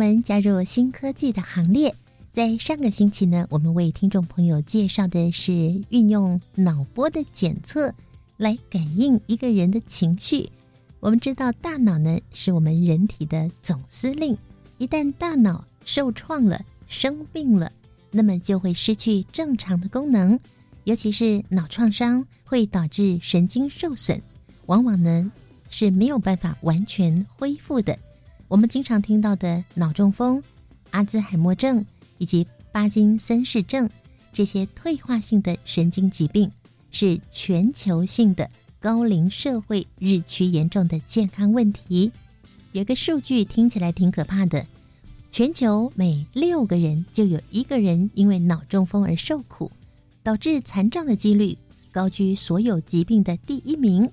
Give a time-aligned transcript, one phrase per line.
[0.00, 1.94] 们加入新科技的行列。
[2.32, 5.52] 在上个星期呢，我们为听众朋友介绍的是
[5.90, 7.92] 运用脑波的检测
[8.38, 10.48] 来感应一个人的情绪。
[11.00, 14.34] 我们知道，大脑呢是我们人体的总司令，
[14.78, 16.58] 一旦大脑受创了、
[16.88, 17.70] 生病了，
[18.10, 20.40] 那么就会失去正常的功能，
[20.84, 24.18] 尤其是脑创伤会导致神经受损，
[24.64, 25.30] 往往呢
[25.68, 27.98] 是没有办法完全恢复的。
[28.50, 30.42] 我们经常听到的脑中风、
[30.90, 31.82] 阿兹海默症。
[32.18, 33.88] 以及巴金森氏症
[34.30, 36.52] 这些退化性的神经疾病，
[36.90, 38.46] 是全球性的
[38.78, 42.12] 高龄社会日趋严重的健康问题。
[42.72, 44.66] 有个数据听起来挺可怕的：
[45.30, 49.72] 全球每六个人就有一个人因为脑中风而受苦，
[50.22, 51.56] 导致残障的几率
[51.90, 54.10] 高居所有疾病的第一名。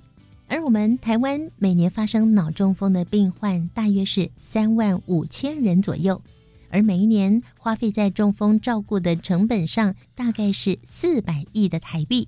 [0.48, 6.22] 而我们台湾每年发生脑中风的病患大约是三万五千人左右。
[6.70, 12.28] 而每一年花费在中风照顾的成本上，大概是四百亿的台币。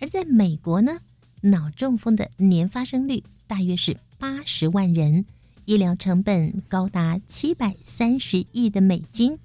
[0.00, 0.98] 而在美国呢，
[1.40, 5.24] 脑中风的年发生率大约是八十万人，
[5.64, 9.38] 医疗成本高达七百三十亿的美金。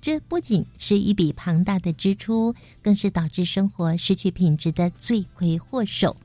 [0.00, 6.16] 这不仅是一笔庞大的支出，更是导致生活失去品质的罪魁祸首。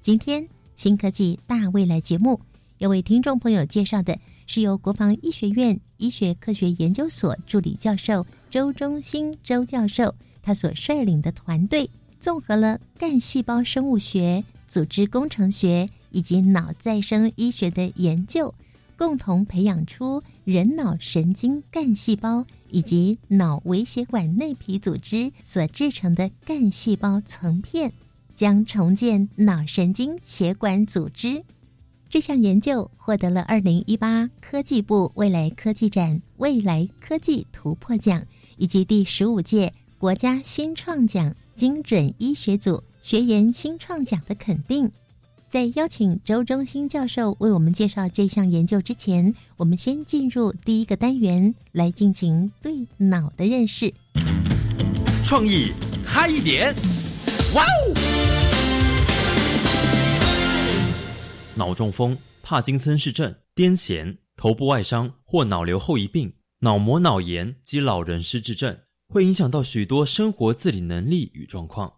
[0.00, 0.46] 今天
[0.80, 2.40] 新科技大未来节目
[2.78, 4.18] 要为听众朋友介绍的。
[4.46, 18.54] 是由国防医学院医学科学研究所助理教授周忠兴周教授他所率领的团队，综合了干细胞生物学、组织工程学以及脑再生医学的研究，
[18.96, 27.92] 共同培养出人脑神经干细胞以及脑微血管内皮组织所制成的干细胞层片，
[28.40, 31.44] 将重建脑神经血管组织。
[32.08, 38.24] 这项研究获得了二零一八科技部未来科技展未来科技突破奖，
[38.56, 44.90] 以及第十五届国家新创奖精准医学组学研新创奖的肯定。
[45.50, 53.92] 在邀请周忠新教授为我们介绍这项研究之前，我们先进入第一个单元来进行对脑的认识。
[55.26, 55.72] 创意
[56.06, 56.74] 嗨一点，
[57.52, 57.94] 哇哦！
[61.56, 68.78] 脑中风、帕金森氏症、癫痫、头部外伤或脑瘤后遗病、脑膜脑炎及老人失智症，
[69.08, 71.92] 会影响到许多生活自理能力与状况。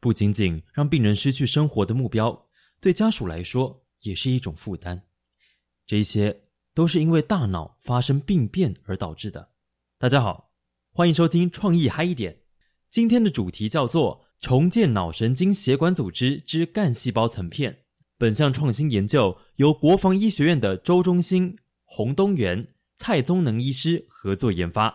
[0.00, 2.46] 不仅仅让病人失去生活的目标，
[2.80, 5.02] 对家属来说也是一种负担。
[5.86, 9.50] 这些都是因为大脑发生病变而导致的。
[9.98, 10.52] 大家好，
[10.90, 12.38] 欢迎收听创意嗨一点。
[12.88, 17.76] 今天的主题叫做“重建脑神经血管组织之干细胞层片”。
[18.16, 24.94] 本项创新研究由国防医学院的周忠兴、洪东元、蔡宗能医师合作研发。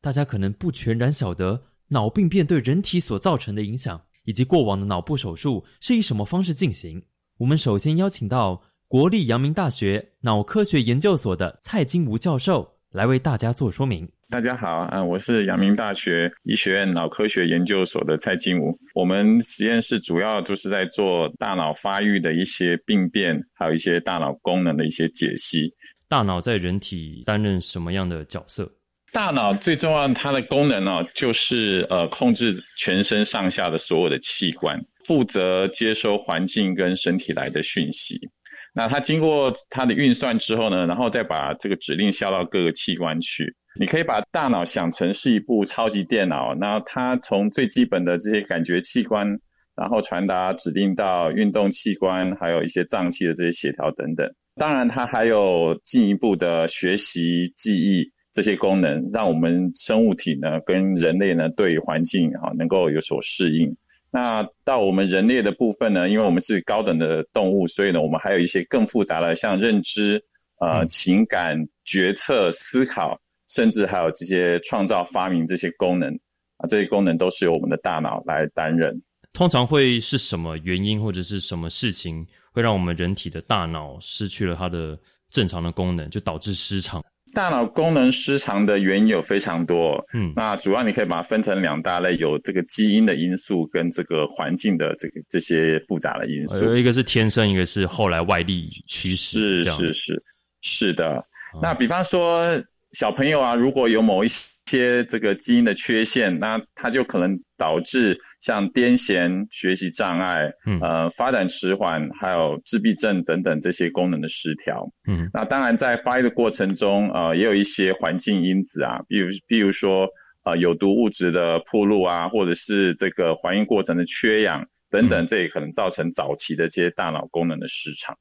[0.00, 7.02] 大家可能不全然晓得脑病变对人体所造成的影响，以及过往的脑部手术是以什么方式进行。
[7.38, 14.08] 我们首先邀请到国立阳明大学脑科学研究所的蔡金吴教授来为大家做说明。
[14.28, 18.76] 大家好，啊，我是阳明大学医学院脑科学研究所的蔡金武。
[18.94, 25.72] 我们实验室主要就是在做大脑发育的一些病变，还有一些大脑功能的一些解析。
[26.08, 28.72] 大脑在人体担任什么样的角色？
[29.12, 38.28] 大脑最重要它的功能呢，就是呃控制全身上下的所有的器官，负责接收环境跟身体来的讯息。
[38.76, 43.56] 那它经过它的运算之后呢，然后再把这个指令下到各个器官去。
[43.80, 49.38] 你可以把大脑想成是一部超级电脑，那它从最基本的这些感觉器官，
[49.74, 54.30] 然后传达指令到运动器官，还有一些脏器的这些协调等等。
[54.56, 63.74] 当然，它还有进一步的学习、记忆这些功能，让我们生物体呢跟人类呢对环境哈能够有所适应。
[64.10, 70.24] 那到我们人类的部分呢，因为我们是高等的动物，所以呢我们还有一些更复杂的，像认知、
[70.60, 73.20] 呃情感、决策、思考。
[73.48, 76.12] 甚至还有这些创造、发明这些功能
[76.56, 79.00] 啊，这些功能都是由我们的大脑来担任。
[79.32, 84.98] 通常会是什么原因或者是什么事情会让我们人体的大脑失去了它的
[85.30, 87.00] 正常的功能，就导致失常。
[87.36, 96.64] 大脑功能失常的原因有非常多，嗯，那主要你可以把它分成两大类，有这个基因的因素跟这个环境的这个这些复杂的因素。
[96.64, 100.22] 有一个是天生，一个是后来外力趋势，是是是
[100.62, 101.22] 是的。
[101.60, 102.48] 那比方说
[102.92, 104.56] 小朋友啊，如果有某一些。
[104.68, 114.88] 这个基因的缺陷，那他就可能导致像癫痫、学习障碍、呃发展迟缓，还有自闭症等等这些功能的失调。
[115.08, 120.06] 嗯，那当然在发育的过程中，呃，也有一些环境因子啊，比如比如说
[120.44, 128.16] 呃有毒物质的铺路啊，或者是这个怀孕过程的缺氧等等，这也可能造成早期的这些大脑功能的失常。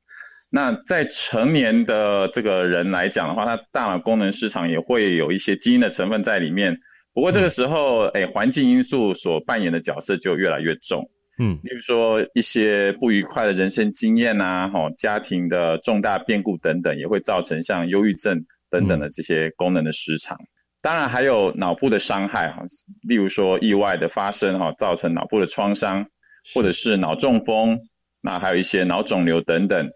[0.50, 6.80] 那在成年的这个人来讲的话，他大脑功能失常也会有一些基因的成分在里面。
[7.15, 11.09] 不过这个时候，哎，环境因素所扮演的角色就越来越重。
[11.38, 20.38] 嗯，例如说一些不愉快的人生经验啊，哈，家庭的重大变故等等，也会造成像忧郁症等等的这些功能的失常。
[20.81, 22.63] 当然还有脑部的伤害哈，
[23.01, 26.06] 例如说意外的发生哈，造成脑部的创伤，
[26.53, 27.79] 或者是脑中风，
[28.21, 29.89] 那还有一些脑肿瘤等等。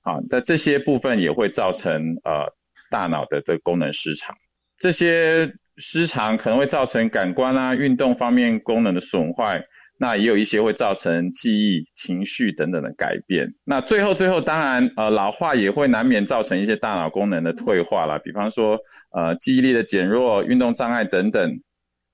[0.00, 2.52] 啊，在这些部分也会造成呃
[2.90, 4.34] 大脑的这个功能失常，
[4.78, 9.64] 这些失常可能会造成感官啊、运动方面功能的损坏，
[9.98, 13.54] 那也有一些会造成记忆、情绪等等的改变。
[13.64, 18.78] 那最后最后，当然呃老化也会难免造成一些大脑功能的退化了，比方说
[19.10, 21.60] 呃记忆力的减弱、运动障碍等等。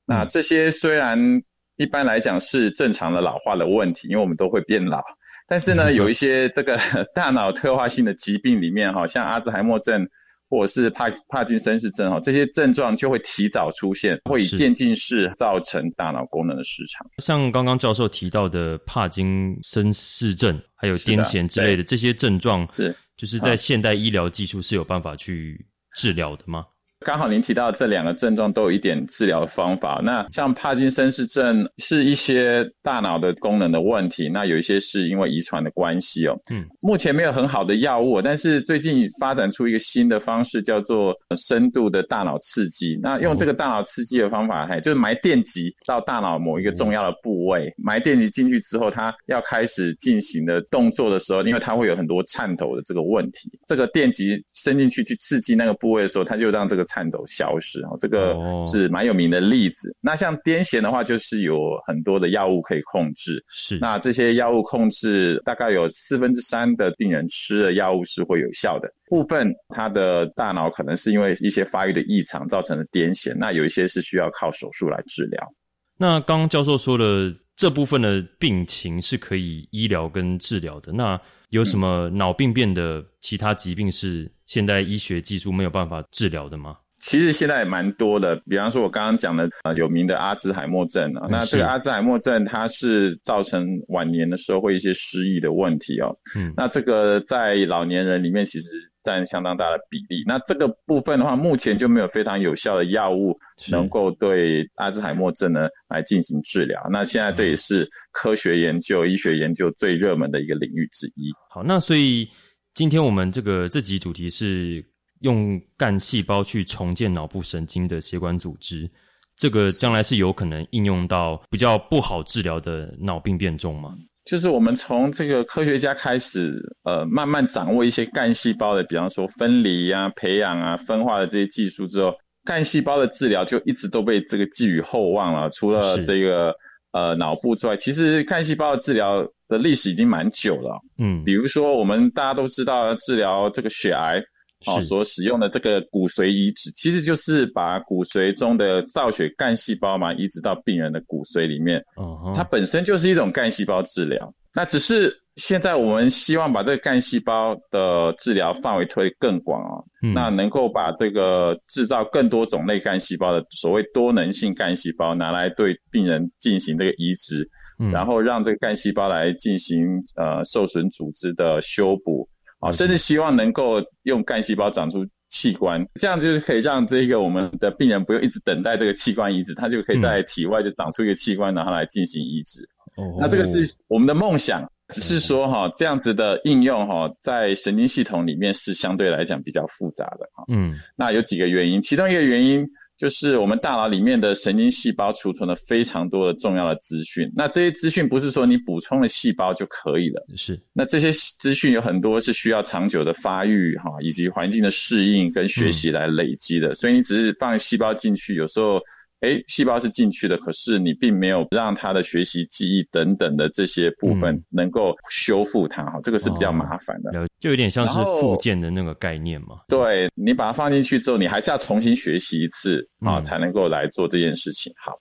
[0.07, 1.43] 那这些虽然
[1.77, 5.03] 一般来讲是正常的老化的问题，因为我们都会变老。
[5.47, 6.79] 但是呢，有一些这个
[7.15, 10.07] 大脑退化性的疾病里面，哈，像阿兹海默症
[10.49, 17.07] 或者是帕帕金森氏症，哈，这些症状就会提早出现，会以渐进式造成大脑功能的失常。
[17.19, 26.65] 像刚刚教授提到的帕金森氏症，还有癫痫之类的这些症状，是就是在现代医疗技术是有办法去治疗的吗？
[27.05, 30.01] 刚好您提到这两个症状都有一点治疗的方法。
[30.05, 36.37] 那像帕金森氏症是一些大脑的功能的问题，那有一些是因为遗传的关系哦。
[36.53, 42.99] 嗯，目前没有很好的药物，但是最近发展出一个新的方式，叫做深度的大脑刺激。
[43.01, 56.88] 那用这个大脑刺激的方法，还就是埋电极到大脑某一个重要的部位，埋电极进去之后，它要开始进行的动作的时候，因为它会有很多颤抖的这个问题，这个电极伸进去去刺激那个部位的时候，它就让这个。
[56.89, 59.95] 颤抖消失啊，这个是蛮有名的例子。
[60.01, 61.57] 那像癫痫的话，就是有
[61.87, 63.45] 很多的药物可以控制。
[63.49, 68.93] 是，那这些药物控制大概有四分之三的病人吃的药物是会有效的。
[69.09, 75.55] 部分他的大脑可能是因为一些发育的异常造成的癫痫，那有一些是需要靠手术来治疗。
[75.99, 80.93] 那刚刚教授说的这部分的病情是可以医疗跟治疗的。
[80.93, 81.21] 那
[81.51, 86.77] 有什么脑病变的其他疾病是现代医学技术没有办法治疗的吗？
[87.01, 96.17] 其实现在也蛮多的，比方说我刚刚讲的呃有名的阿兹海默症啊，那这个阿兹海默症它是造成晚年的时候会一些失忆的问题哦。
[96.37, 98.71] 嗯，那这个在老年人里面其实
[99.09, 100.23] 占相当大的比例。
[100.27, 103.39] 那这个部分的话，目前就没有非常有效的药物
[103.71, 106.87] 能够对阿兹海默症呢来进行治疗。
[106.91, 111.33] 那现在这也是科学研究、医学研究最热门的一个领域之一。
[111.49, 112.29] 好，那所以
[112.75, 114.85] 今天我们这个这集主题是。
[115.23, 118.89] 用干细胞去重建脑部神经的血管组织，
[119.35, 123.99] 这个将来是有可能应用到比较不好治疗的脑病变中吗？
[124.29, 135.49] 就是我们从这个科学家开始，呃，慢慢掌握一些干细胞的，比方说分离啊、培养啊、分化的这些技术之后，干细胞的治疗就一直都被这个寄予厚望了。
[135.49, 136.55] 除了这个
[136.93, 140.83] 呃脑部之外，其实干细胞的治疗的历史已经蛮久了。
[140.99, 144.23] 嗯，比如说我们大家都知道治疗这个血癌。
[144.67, 151.85] 哦，所使用的这个骨髓移植，其实就是把骨髓中的造血干细胞嘛，移植到病人的骨髓里面。
[151.95, 154.35] 哦，它本身就是一种干细胞治疗。
[154.55, 167.49] 那只是现在我们希望把这个干细胞的治疗范围推更广啊，那能够把这个制造更多种类干细胞的所谓多能性干细胞拿来对病人进行这个移植，
[167.93, 172.29] 然后让这个干细胞来进行呃受损组织的修补。
[172.61, 182.69] 啊，甚至希望能够用干细胞长出器官，这样就是可以让这个我们的病人不用一直等待这个器官移植，他就可以在体外就长出一个器官，然后来进行移植。
[182.97, 190.45] 哦，那这个是我们的梦想，只是说哈，这样子的应用哈，在神经系统里面是相对来讲比较复杂的哈。
[190.49, 192.67] 嗯，那有几个原因，其中一个原因
[192.99, 197.25] 就是我们大脑里面的神经细胞储存了非常多的重要的资讯。
[197.35, 200.61] 那这些资讯不是说你补充了细胞就可以了，是。
[200.73, 206.75] 那这些资讯有很多是需要长久的发育哈，以及环境的适应跟学习来累积的。
[206.75, 208.83] 所以你只是放细胞进去，有时候。
[209.21, 219.61] 哎，细胞是进去的，可是你并没有让它的学习、记忆等等的这些部分能够修复它，哈，这个是比较麻烦的，就有点像是复健的那个概念嘛。
[219.69, 224.73] 对你把它放进去之后，你还是要重新学习一次啊，才能够来做这件事情。
[224.85, 224.99] 好，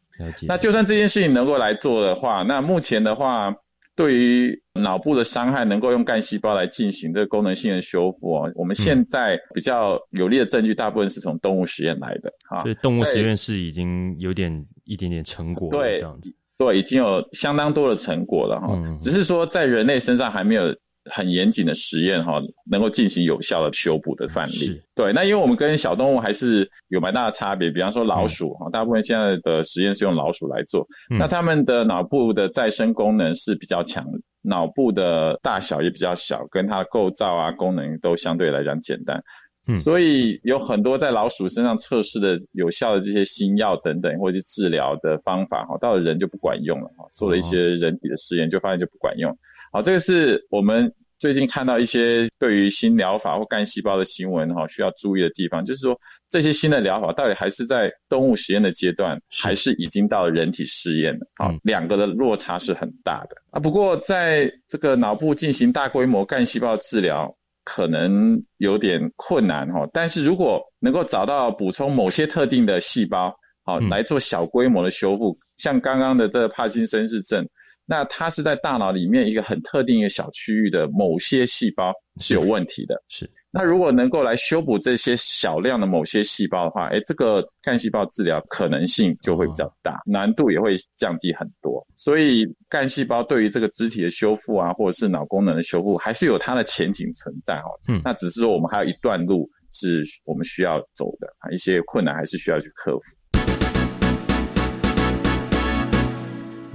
[0.47, 3.53] 那就算这件事情能够来做的话，那目前的话。
[3.97, 8.49] 对于脑部的伤害，能够用干细胞来进行这个功能性的修复哦。
[8.55, 12.61] 我们现在比较有力的证据，大部分是从动物实验来的哈。
[12.61, 18.79] 所以动物实验室已经有点一点点成果，对，这样子，对，已经有相当多的成果了哈。
[19.01, 20.73] 只是说在人类身上还没有。
[21.09, 24.81] 很严谨的实验哈，能够进行有效的修补的范例。
[24.95, 34.05] 对，那因为我们跟小动物还是有蛮大的差别，比方说老鼠哈，大部分现在的实验是用老鼠来做，那他们的脑部的再生功能是比较强，
[34.41, 39.23] 脑部的大小也比较小，跟它的构造啊功能都相对来讲简单。
[39.69, 47.05] 嗯，所以有很多在老鼠身上测试的有效的这些新药等等，或者是治疗的方法哈，到了人就不管用了哈。
[47.15, 49.37] 做了一些人体的实验，就发现就不管用。
[49.71, 61.27] 好，这个是我们最近看到一些对于新疗法或干细胞的新闻哈，需要注意的地方，就是说这些新的疗法到底还是在动物实验的阶段，还是已经到了人体试验了？
[61.35, 63.59] 好，两个的落差是很大的啊。
[63.59, 69.89] 不过在这个脑部进行大规模干细胞治疗，可能有点困难哈。
[69.91, 77.47] 但是如果能够找到补充某些特定的细胞，好来做小规模的修复，像刚刚的这个帕金森氏症。
[77.89, 83.01] 那它是在大脑里面一个很特定一个小区域的某些细胞是有问题的。
[83.07, 83.27] 是。
[83.49, 91.83] 那如果能够来修补这些小量的某些细胞的话，哎，这个干细胞治疗可能性就会比较大，难度也会降低很多。
[91.95, 97.71] 所以干细胞对于这个肢体的修复啊，或者是脑功能的修复，还是有它的前景存在哦。
[97.87, 98.01] 嗯。
[98.03, 103.15] 那只是说我们还有一段路是我们需要走的啊，一些困难还是需要去克服。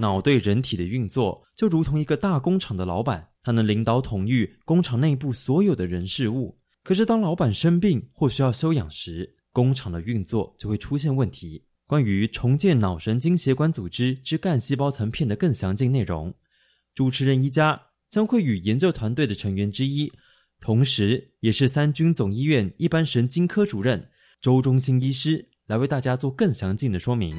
[0.02, 6.58] 脑对人体的运作就如同一个大工厂的老板，他能领导统御工厂内部所有的人事物。
[6.82, 11.64] 可是当老板生病或需要休养时，工厂的运作就会出现问题。
[11.86, 16.34] 关于重建脑神经血管组织之干细胞层片的更详尽内容，
[16.94, 17.80] 主持人一家
[18.10, 20.10] 将会与研究团队的成员之一，
[20.60, 27.36] 同时也是三军总医院一般神经科主任周忠兴医师来为大家做更详尽的说明。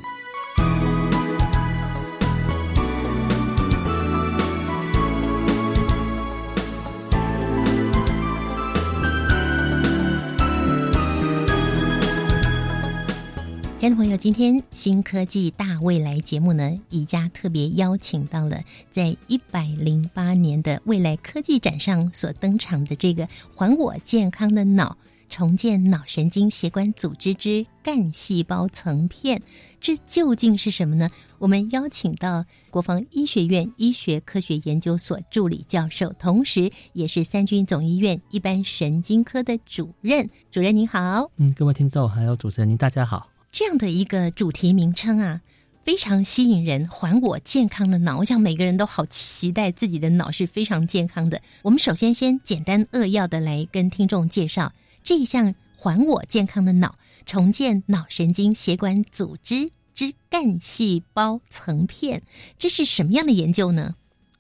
[13.84, 24.98] 亲爱的朋友，今天新科技大未来节目呢，宜家特别邀请到了在一百零八年的未来科技展上所登场的这个“还我健康的脑，
[25.28, 29.42] 重建脑神经血管组织之干细胞层片”，
[29.82, 31.10] 这究竟是什么呢？
[31.38, 40.30] 我们邀请到国防医学院医学科学研究所助理教授，同时也是三军总医院一般神经科的主任。
[40.50, 43.33] 主任您好，嗯，各位听众还有主持人您大家好。
[43.54, 45.42] 这样的一个主题名称啊，
[45.84, 46.90] 非常吸引人。
[46.90, 51.40] 还我健康的脑，我想每个人都好期待自己的脑是非常健康的。
[51.62, 56.96] 我们首先先简单扼要的来跟听众介绍这一项还我健康的脑，
[57.28, 62.24] 重建脑神经血管组织之干细胞层片，
[62.58, 63.94] 这是什么样的研究呢？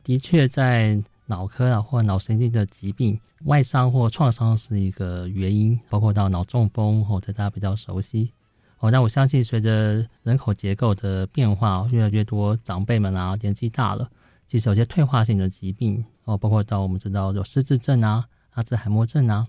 [0.03, 8.31] 的确，在脑科啊或脑神经的疾病，外伤或创伤是一个原因，包括到脑中风或者大家比较熟悉。
[8.83, 14.11] 哦，那我相信随着人口结构的变化，越来越多长辈们啊年纪大了，
[14.45, 19.47] 其实有些退化性的疾病哦，包括到我们知道有失智症啊、阿兹海默症啊，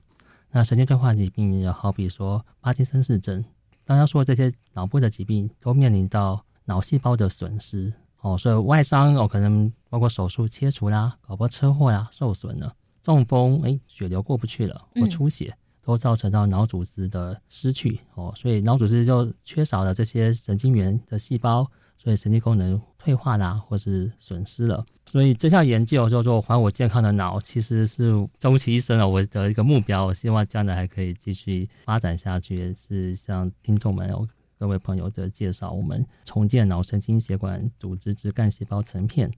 [0.53, 3.45] 那神经退化疾病也，好比说帕金森氏症，
[3.85, 12.73] 刚刚说这些脑部的疾病都面临到脑细胞的损失哦，所以外伤哦可能包括手术切除啦，搞不车祸呀受损了，
[13.03, 15.53] 中风哎血流过不去了或出血。
[15.85, 24.85] 都造成到脑组织的失去哦，所以脑组织就缺少了这些神经元的细胞，所以神经功能退化啦，或是损失了。
[25.07, 30.07] 所以这项研究叫做“还我健康的脑”，其实是终其一生啊，我的一个目标。
[30.07, 34.11] 我希望将来还可以继续发展下去，也是向听众们、
[34.59, 39.31] 各位朋友的介绍，我们重建脑神经血管组织之干细胞层片。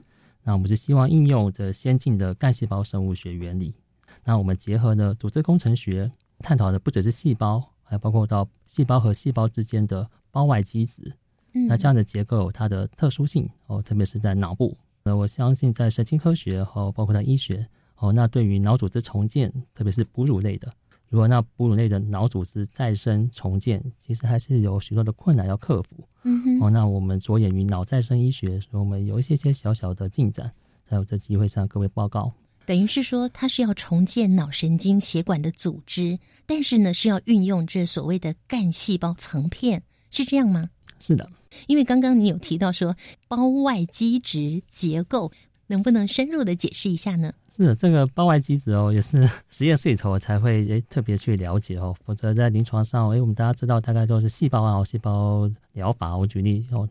[0.45, 3.75] 那我们是希望应用的先进的干细胞生物学原理，
[4.23, 6.09] 那我们结合的组织工程学。
[6.41, 11.13] 探讨的不只是细胞，还包括到细胞和细胞之间的胞外基质。
[11.53, 14.77] 嗯那这样的结构有它的特殊性哦，特别是在脑部。
[15.03, 17.67] 那，我相信在神经科学和包括在医学
[17.97, 20.71] 哦，那对于脑组织重建，特别是哺乳类的，
[21.09, 26.07] 如果那哺乳类的脑组织再生重建，其实还是有许多的困难要克服。
[26.25, 30.53] 嗯哼哦，那我们着眼于脑再生医学，所以我们有一些些小小的进展，
[30.87, 32.33] 才有这机会向各位报告。
[32.67, 40.69] 等于是说，它是要重建脑神经血管的组织，但是呢，是要运用这所谓的干细胞层片，是这样吗？
[40.99, 41.31] 是的，
[41.69, 42.97] 因为刚刚你有提到说
[43.29, 45.31] 包外基质结构，
[45.69, 47.33] 能不能深入的解释一下呢？
[47.57, 56.17] 是的，这个包外基质哦，也是实验室里头才会诶特别去了解哦，否则在临床上，诶，我们大家知道大概都是细胞啊、细胞疗法。
[56.17, 56.89] 我举例哦，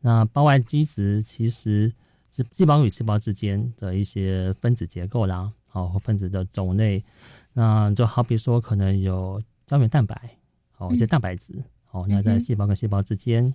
[0.00, 1.92] 那包外基质其实
[2.30, 7.04] 是细胞与细胞之间的一些分子结构啦，哦，或分子的种类。
[7.52, 10.36] 那就好比说，可能有胶原蛋白，
[10.76, 11.52] 哦，一些蛋白质，
[11.90, 13.52] 哦，那在细胞跟细胞之间，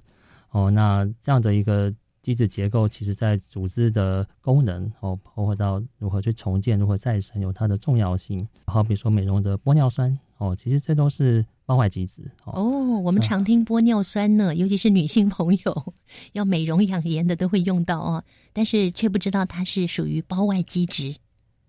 [0.52, 8.46] 哦，那这样的一个机制结构，其实在组织的功能哦，包括到如何去重建、如何再生，有它的重要性。
[8.66, 12.54] 好比说美容的玻尿酸哦，其实这都是包外基质哦。
[12.56, 15.94] 哦，我们啊常听玻尿酸呢，尤其是女性朋友
[16.34, 21.16] 要美容养颜的都会用到哦，但是却不知道它是属于包外基质。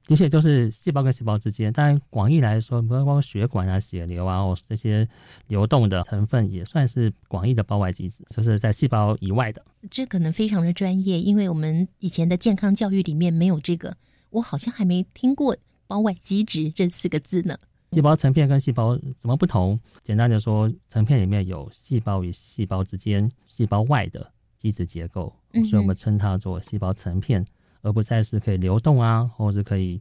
[0.06, 5.08] 的确，就是细胞跟细胞之间，当然广义来说，包括血管啊、血流啊，哦这些
[5.46, 9.64] 流动的成分也算是广义的包外基质，就是在细胞以外的。
[9.90, 13.96] 这可能非常的专业，因为我们以前的健康教育里面没有这个，
[14.28, 17.58] 我好像还没听过“包外基质”这四个字呢。
[17.94, 19.78] 细胞成片跟细胞怎么不同？
[20.02, 25.32] 简单的说，成片里面有细胞与细胞之间、细胞外的基质结构，
[25.70, 27.46] 所以我们称它做细胞成片，
[27.82, 30.00] 而不再是可以流动啊，或是可以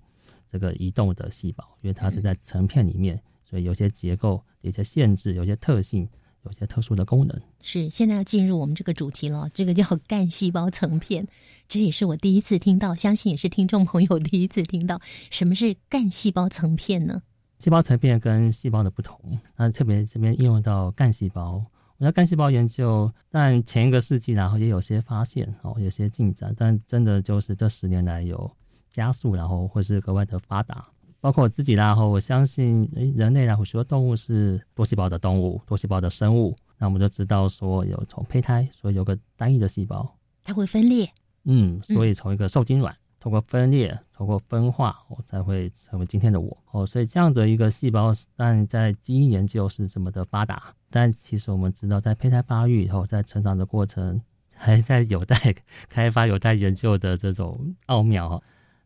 [0.51, 6.09] 这个移动的细胞，因为它是在成片里面，所以有些结构、有些限制、有些特性、
[6.45, 7.39] 有些特殊的功能。
[7.61, 11.27] 是，现在要进入我们这个主题了，这个叫干细胞层片，
[11.67, 17.21] 这也是我第一次听到，相信也是听众朋友第一次听到，什么是干细胞层片呢？
[17.63, 19.17] 细胞层片跟细胞的不同，
[19.55, 21.63] 那特别这边应用到干细胞。
[21.97, 28.51] 我在干细胞研究，但前一个世纪然后也有些发现哦，有些进展，但真的就是这十年来有
[28.91, 30.85] 加速，然后或是格外的发达。
[31.21, 36.53] 包括我自己啦，然后我相信，诶，人类啦，或许多动物是多细胞的动物，多细胞的生物。
[36.77, 41.09] 那我们就知道说，有从胚胎，所以有个单一的细胞，它会分裂，
[41.45, 46.57] 嗯，所以从一个受精卵，通过分裂，通过分化，我才会成为今天的我。
[46.71, 54.21] 哦，所以这样的一个细胞，但在基因研究是这么的发达，但其实我们知道，在胚胎发育以后，在成长的过程，
[54.53, 55.53] 还在有待
[55.89, 58.41] 开发、有待研究的这种奥妙哈。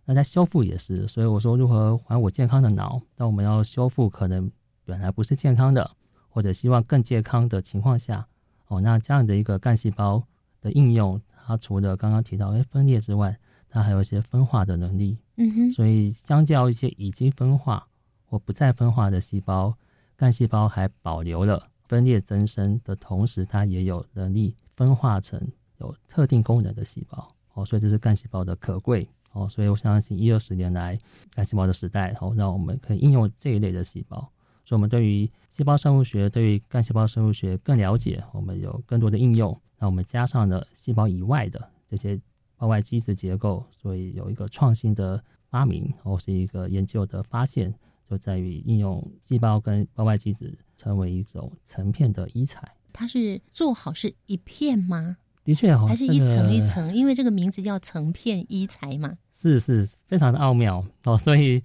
[0.06, 3.00] 那在修复也是，所以我说如何还我健康的脑？
[3.15, 4.52] 那我们要修复可能
[4.86, 5.88] 本来不是健康的，
[6.30, 8.26] 或者希望更健康的情况下，
[8.69, 10.23] 哦，那这样的一个干细胞
[10.62, 13.38] 的应用，它除了刚刚提到诶分裂之外，
[13.69, 15.19] 它还有一些分化的能力。
[15.38, 17.88] 嗯哼，所以相较一些已经分化
[18.26, 19.76] 或不再分化的细胞，
[20.15, 25.41] 干细胞还保留了分裂增生的同时，它也有能力分化成
[25.80, 27.34] 有特定功能的细胞。
[27.54, 29.08] 哦，所以这是干细胞的可贵。
[29.34, 30.97] 哦，所以我相信一二十年来
[31.34, 34.17] 干细胞的时代，哦，让我们可以应用这一类的细胞。
[34.65, 39.56] 所以，我们对于细胞生物学、对于干细胞生物学更了解，我们有更多的应用。
[39.78, 42.19] 那我们加上了细胞以外的这些
[42.57, 47.73] 包外基质结构，所以有一个创新的发明，或是一个研究的发现，
[48.09, 52.67] 就在于应用细胞跟包外基质成为一种成片的医材。
[52.91, 55.17] 它是做好是一片吗？
[55.43, 56.93] 的确哦，还是一层一层？
[56.93, 59.17] 因为这个名字叫成片医材嘛。
[59.33, 61.61] 是是非常的奥妙哦，所以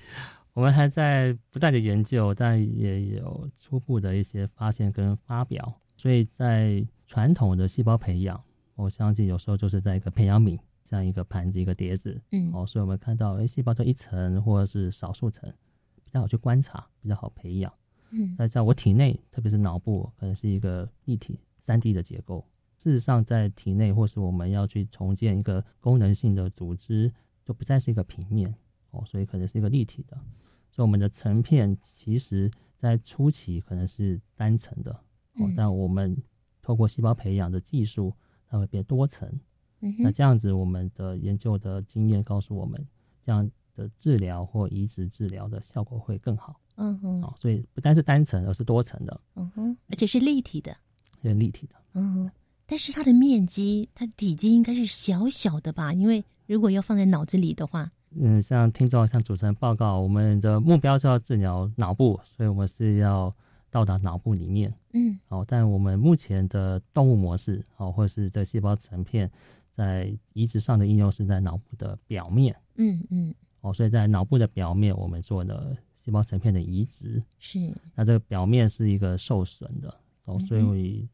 [0.52, 5.72] 我们还在不断的研究，但也有初步的一些发现跟发表。
[5.96, 8.38] 所以在传统的细胞培养，
[8.76, 10.58] 我相信有时候就是在一个培养皿，
[10.92, 15.50] 像一个盘子、一个碟子嗯，哦，所以我们看到，哎，细胞就一层或者是少数层，
[16.04, 17.72] 比较好去观察，比较好培养。
[18.10, 22.46] 嗯那在我体内，特别是脑部，可能是一个立体三 D 的结构。
[22.76, 27.10] 事实上，在体内或是我们要去重建一个功能性的组织，
[27.42, 28.54] 就不再是一个平面
[28.90, 30.14] 哦，所以可能是一个立体的。
[30.70, 36.14] 所以我们的成片其实在初期可能是单层的哦，嗯但我们
[36.60, 38.12] 透过细胞培养的技术，
[38.46, 39.40] 它会变多层。
[39.82, 42.82] 嗯，那这样子，我们的研究的经验告诉我们，
[43.26, 46.58] 这样的治疗或移植治疗的效果会更好。
[46.76, 50.74] 嗯哼，哦，所以不单是单层，而是多层的，嗯哼，而且是立体的。
[51.20, 51.74] 是立体的。
[51.92, 52.30] 嗯哼，
[52.66, 55.92] 但是它的面积，它体积应该是小小的吧？
[55.92, 63.34] 因为如果要放在脑子里的话，嗯，像听众向主持人报告，我们的目标是要治疗脑部，所以我们是要
[63.70, 64.74] 到达脑部里面。
[64.92, 69.30] 嗯，哦，但我们目前的动物模式，哦，或者是这细胞成片
[69.74, 72.56] 在移植上的应用是在脑部的表面。
[72.76, 77.22] 嗯嗯，哦，所以在脑部的表面，我们做了细胞成片的移植。
[77.38, 79.88] 是，那这个表面是一个受损的，
[80.24, 81.08] 哦，嗯所以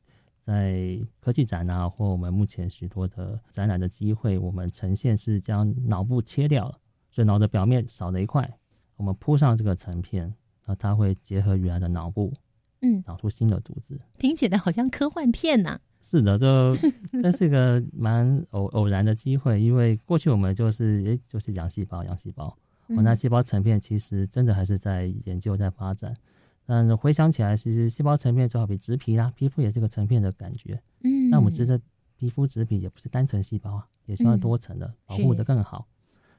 [0.44, 6.78] 在科技展啊，或我们目前许多的展览的机会，我们呈现是将脑部切掉了，
[7.10, 8.58] 所以脑的表面少了一块，
[8.96, 10.32] 我们铺上这个成片，
[10.64, 12.32] 那它会结合原来的脑部，
[12.80, 14.00] 嗯，长出新的组织。
[14.18, 16.74] 听起来好像科幻片呐、是的，这
[17.22, 22.46] 这是一个蛮偶偶然的机会，因为过去我们就是诶就是养细胞，养细胞，
[22.86, 26.16] 哦，那嗯细胞成片其实真的还是在研究在发展。
[26.64, 30.80] 但回想起来，其实细胞成片就好比植皮啦，皮肤也是个成片的感觉。
[31.02, 31.78] 嗯，那我们知道，
[32.16, 35.86] 皮肤植皮也不是单层细胞啊，也需要嗯多层的，保护的更好。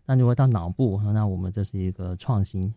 [0.08, 2.74] 那如果到脑部，那我们这是一个创新。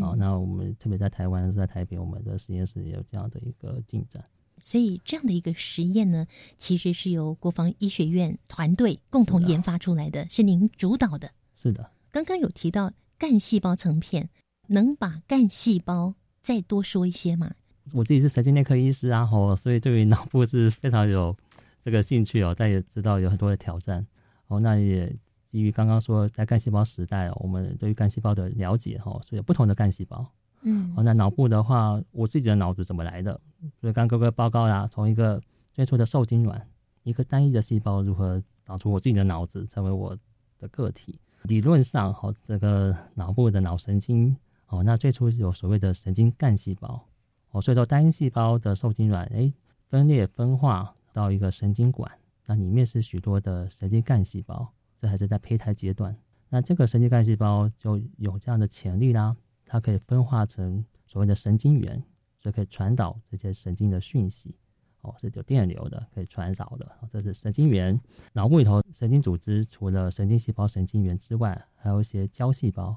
[0.00, 4.24] 好、嗯那我们特别在台湾，在台北，我们的实验室也有这样的一个进展。
[4.64, 11.30] 所以这样的一个实验呢，其实是由国防医学院团队共同研发出来的，是您主导的。
[11.54, 14.30] 是的，刚刚有提到干细胞成片，
[14.68, 17.52] 能把干细胞再多说一些吗？
[17.92, 21.36] 我自己是神经内科医师啊，吼，所以对于脑部是非常有
[21.84, 24.04] 这个兴趣哦，但也知道有很多的挑战
[24.46, 24.58] 哦。
[24.58, 25.14] 那也
[25.50, 30.26] 基于刚刚说在干细胞时代哦，我们对于干细胞的了解哈，所以有不同的干细胞
[30.62, 31.02] 嗯哦。
[31.02, 33.38] 那脑部的话，我自己的脑子怎么来的？
[33.80, 35.40] 所以刚刚各位报告啦，从一个
[35.72, 36.66] 最初的受精卵，
[37.02, 40.16] 一个单一的细胞如何长出我自己的脑子，成为我
[40.58, 41.18] 的个体。
[41.42, 44.34] 理论上，哦，这个脑部的脑神经
[44.68, 47.06] 哦，那最初有所谓的神经干细胞。
[47.50, 49.52] 哦，所以说单一细胞的受精卵，哎，
[49.88, 52.10] 分裂分化到一个神经管，
[52.46, 54.66] 那里面是许多的神经干细胞，
[54.98, 56.16] 这还是在胚胎阶段。
[56.48, 62.02] 那这个神经干细胞就有这样的潜力啦，它可以分化成所谓的神经元，
[62.44, 64.54] 所以可以传导这些神经的讯息。
[65.00, 67.98] 哦，是有电流的，可以传导的，哦这是神经元。
[68.34, 72.94] 脑部里头神经组织除了神经细胞、神经元之外，还有一些胶细胞。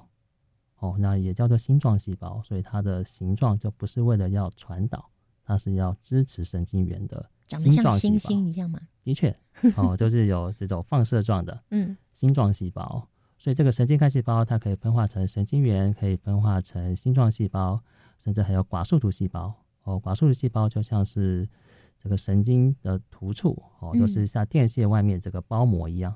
[0.79, 5.09] 哦，那也叫做星状细胞，所以它的形状就不是为了要传导，
[5.45, 8.19] 它是要支持神经元的长得像星胞。
[8.19, 8.79] 星一样吗？
[9.03, 9.35] 的确，
[9.77, 13.07] 哦， 就是有这种放射状的嗯星状细胞，
[13.37, 17.83] 所以这个神经干细胞它可以分化成神经元，可以分化成星状细胞，
[18.27, 19.53] 甚至还有寡树突细胞。
[19.83, 21.47] 哦，寡树突细胞就像是
[21.97, 26.13] 这个神经的突触，哦，嗯就是像电线外面这个包膜一样，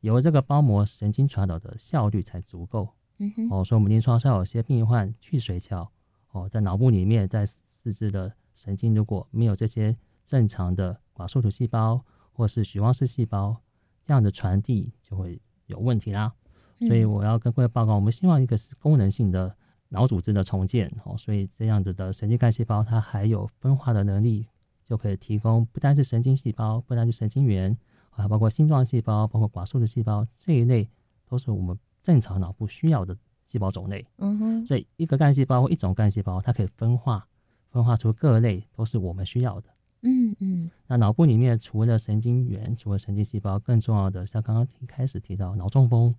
[0.00, 2.88] 有了这个包膜，神经传导的效率才足够。
[3.18, 5.86] 嗯哼，哦，所以我们临床上有些病患去髓鞘，
[6.30, 9.94] 哦，在脑部里面，在四肢的神经如果没有这些
[10.24, 13.54] 正常的寡树突细胞或是许旺氏细胞，
[14.02, 16.32] 这样的传递就会有问题啦。
[16.78, 19.54] 所以嗯我要跟各位报告，我们希望一个是功能性的
[19.90, 24.46] 脑组织的重建，哦，所以这样子的神经干细胞它还有分化的能力，
[24.84, 27.76] 就可以提供不单是神经细胞，不单是神经元，
[28.08, 30.88] 还包括星状细胞，包括寡树突细胞这一类，
[31.28, 34.06] 都是我们正常脑部需要的细胞种类。
[34.18, 37.26] 嗯哼，所以一个干细胞或一种干细胞，它可以分化，
[37.70, 39.68] 分化出各类都是我们需要的。
[40.02, 46.14] 嗯嗯那脑部里面除了神经元，除了神经细胞，更重要的像刚刚一开始提到脑中风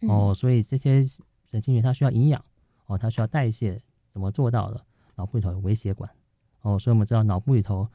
[0.00, 1.04] 嗯哦，所以这些
[1.50, 2.42] 神经元它需要营养
[2.90, 3.80] 哦，它需要代谢，
[4.12, 4.84] 怎么做到的？
[5.14, 6.10] 脑部里头有微血管
[6.62, 7.86] 哦，所以我们知道脑部里头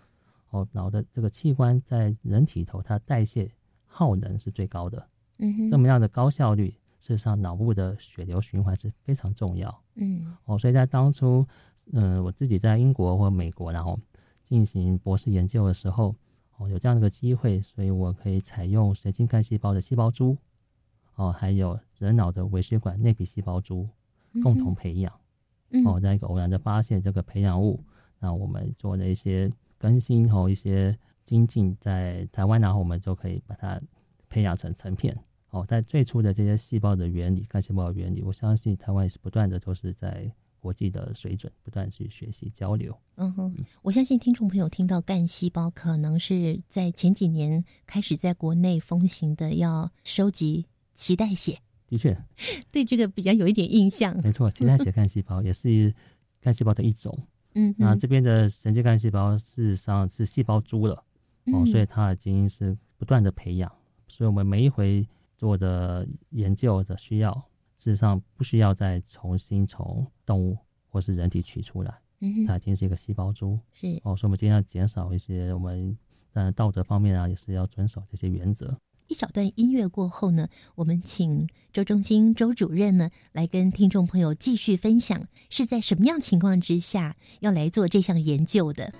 [0.51, 3.51] 哦，脑的这个器官在人体头它代谢
[3.85, 5.05] 耗能是最高的，
[5.39, 6.69] 嗯哼，这么样的高效率，
[7.01, 9.83] 事实上脑部的血流循环是非常重要。
[9.95, 11.45] 嗯哦，所以在当初，
[11.91, 13.99] 嗯、我自己在英国或美国，然后
[14.45, 16.15] 进行博士研究的时候，
[16.57, 20.37] 哦，有这样的一个机会，所以我可以采用神经干细胞的细胞株，
[21.15, 23.89] 哦，还有人脑的微血管内皮细胞株
[24.41, 25.11] 共同培养。
[25.71, 27.83] 嗯哦，在一个偶然的发现这个培养物，
[28.19, 33.81] 那我们做了一些更新和一些精进，在台湾，然后我们就可以把它
[34.29, 35.17] 培养成成片。
[35.49, 42.97] 哦，在最初的这些细胞的原理、干细胞的原理，我相信台湾也是不断的都是在国际的水准不断去学习交流。
[43.15, 52.17] 嗯哼，我相信听众朋友听到干细胞，可能是在前几年开始在国内风行的，要收集脐带血，的确，
[52.71, 54.15] 对这个比较有一点印象。
[54.23, 55.93] 没错，脐带血干细胞也是
[56.41, 57.17] 干细胞的一种。
[57.53, 60.95] 嗯，那这边的神经干细胞事实上是细胞株了。
[61.53, 63.71] 哦，嗯所以它已经是不断的培养，
[64.07, 67.31] 所以我们每一回做的研究的需要，
[67.77, 70.57] 事实上不需要再重新从动物
[70.89, 75.95] 或是人体取出来，嗯哼它已经是一个细胞株是哦，所以我们今天要减少一些我们
[76.33, 78.75] 嗯道德方面啊，也是要遵守这些原则。
[79.07, 88.91] 一小段音乐过后呢，我们请周中心周主任呢来跟听众朋友继续分享，是在什么样情况之下要来做这项研究的。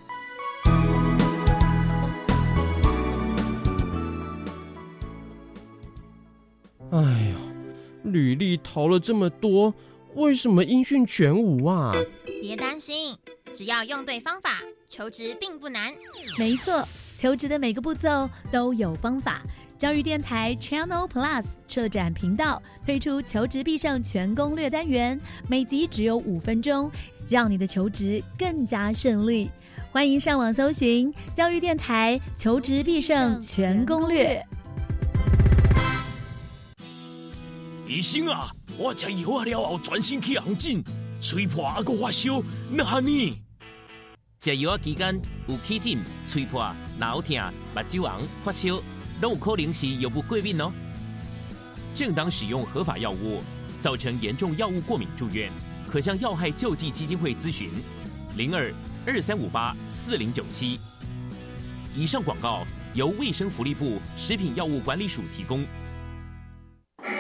[6.92, 9.74] 哎呦，履历投了这么多，
[10.14, 11.94] 为什么音讯全无啊？
[12.42, 13.18] 别担心，
[13.56, 15.92] 只要用对方法，求职并不难。
[16.38, 16.88] 没错，
[17.18, 19.42] 求职的每个步骤都有方法。
[19.78, 26.90] 教育电台 Channel Plus 策展频道推出求职必胜全攻略单元，每集只有五分钟，
[27.28, 29.52] 让你的求职更加顺利。
[29.92, 34.42] 欢迎上网搜寻教育电台求职必胜全攻略。
[37.86, 40.82] 医生啊，我吃药了后全身起红疹，
[41.22, 43.38] 吹破还阁发烧，那呢？
[44.40, 46.66] 吃药期间有起疹、吹破、
[46.98, 47.36] 脑疼、
[47.76, 48.82] 目睭红、发烧，
[49.22, 50.72] 都有可能是药物过敏哦。
[51.94, 53.42] 正当使用合法药物，
[53.80, 55.50] 造成严重药物过敏住院，
[55.88, 57.70] 可向药害救济基金会咨询：
[58.36, 58.74] 零二
[59.06, 60.80] 二三五八四零九七。
[61.96, 65.66] 以上广告由卫生福利部食品药物管理署提供。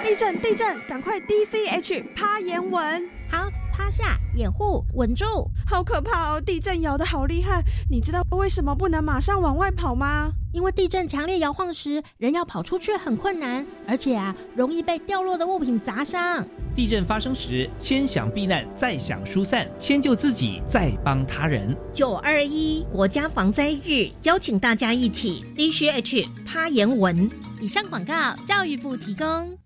[0.03, 0.41] 地震！
[0.41, 0.77] 地震！
[0.88, 3.10] 赶快 D C H 趴岩稳。
[3.29, 5.25] 好，趴下，掩护，稳住。
[5.65, 6.41] 好可怕哦！
[6.41, 7.63] 地震摇的好厉害。
[7.89, 10.32] 你知道为什么不能马上往外跑吗？
[10.52, 16.45] 因为地震强烈摇晃时，人要跑出去很困难，而且啊，容易被掉落的物品砸伤。
[16.76, 21.76] 地震发生时，先想避难，再想疏散，先救自己，再帮他人。
[21.93, 27.30] 九二一国家防灾日，邀请大家一起 D C H 趴岩文。
[27.62, 29.58] 以上广告，教育部提供。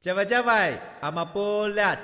[0.00, 1.96] 加外加外，阿玛波拉，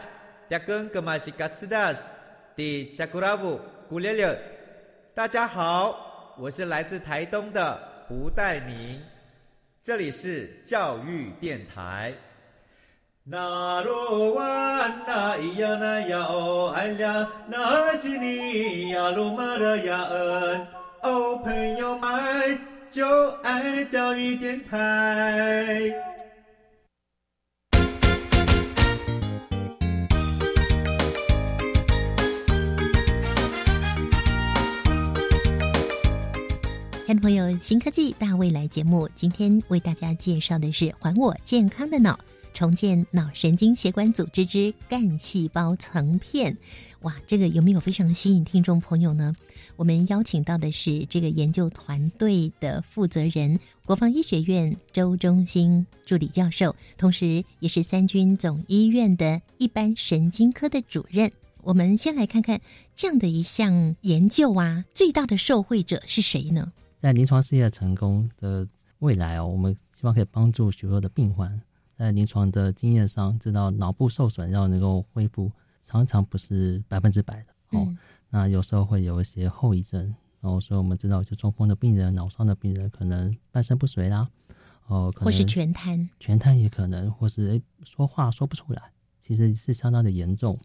[0.48, 2.11] 扎根格玛西卡斯达斯，
[2.55, 4.38] 迪加古拉布古列列。
[5.14, 8.98] 大家好，我是来自台东的胡代明，
[9.83, 12.14] 这里是教育电台。
[13.22, 20.66] 那罗哇那咿呀那呀哦哎呀，那是你呀鲁玛的呀恩
[21.03, 25.94] 哦，朋友们就爱教育电台。
[37.05, 42.17] 听众朋友，新科技大未来节目，今天为大家介绍的是“还我健康的脑，
[42.55, 46.57] 重建脑神经血管组织之干细胞层片”。
[47.03, 49.35] 哇，这个有没有非常吸引听众朋友呢？
[49.75, 61.29] 我们邀请到的是这个研究团队的负责人，国防医学院周中心助理教授，同时也是三军总医院的一般神经科的主任。
[61.62, 62.61] 我们先来看看
[62.95, 66.73] 这样的一项研究啊，最大的受惠者是谁呢？
[67.03, 68.65] 在临床试验成功的
[69.01, 71.61] 未来哦，我们希望可以帮助许多的病患
[71.97, 75.51] 在临床的经验上知道脑部受损要能够恢复，
[75.83, 77.93] 常常不是百分之百的哦。
[78.31, 84.29] 那有时候会有一些后遗症，然后所以我们知道，就中风的病人、脑伤的病人可能半身不遂啦，
[84.87, 90.57] 哦，或是全瘫，全瘫也可能，或是诶说话说不出来，其实是相当的严重。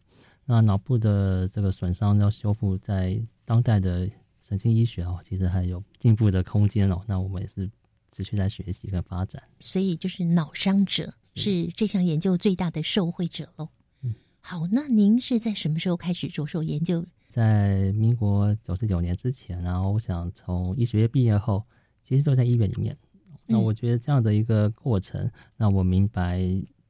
[0.45, 4.07] 那脑部的这个损伤要修复，在当代的。
[4.47, 7.01] 神经医学哦，其实还有进步的空间哦。
[7.05, 7.69] 那我们也是
[8.11, 9.43] 持续在学习跟发展。
[9.59, 13.67] 所以，就是脑伤者是这项研究最大的受惠者喽。
[14.03, 17.05] 嗯，好，那您是在什么时候开始着手研究？
[17.27, 21.61] 在民国九十九年之前，然后我想从医学院毕业后，
[22.01, 22.97] 其实都在医院里面。
[23.45, 26.41] 那我觉得这样的一个过程，让我明白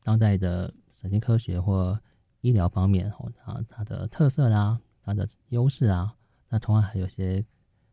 [0.04, 2.00] 当代的神经科学或
[2.42, 6.14] 医疗方面哦，它它的特色啦，它的优势啊。
[6.50, 7.44] 那同样还有些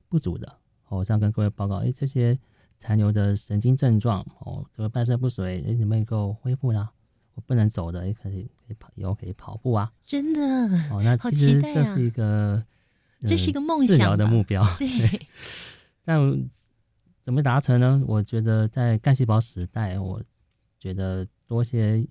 [0.09, 0.57] 不足的，
[0.89, 2.39] 我想跟各位报告，哎，这些
[2.79, 6.89] 残留的神经症状，哦，这个半身不遂，哎，能不够恢复呢？
[7.35, 9.93] 我不能走的，也可以可以跑，以后可以跑步啊！
[10.07, 10.41] 真的，
[10.93, 12.65] 哦，那其实这是一个，
[13.27, 14.65] 这是一个梦想的目标。
[14.79, 15.27] 对，
[16.05, 16.49] 但
[17.25, 18.01] 怎么达成呢？
[18.07, 20.23] 我觉得在干细胞时代，我
[20.79, 22.07] 觉得多些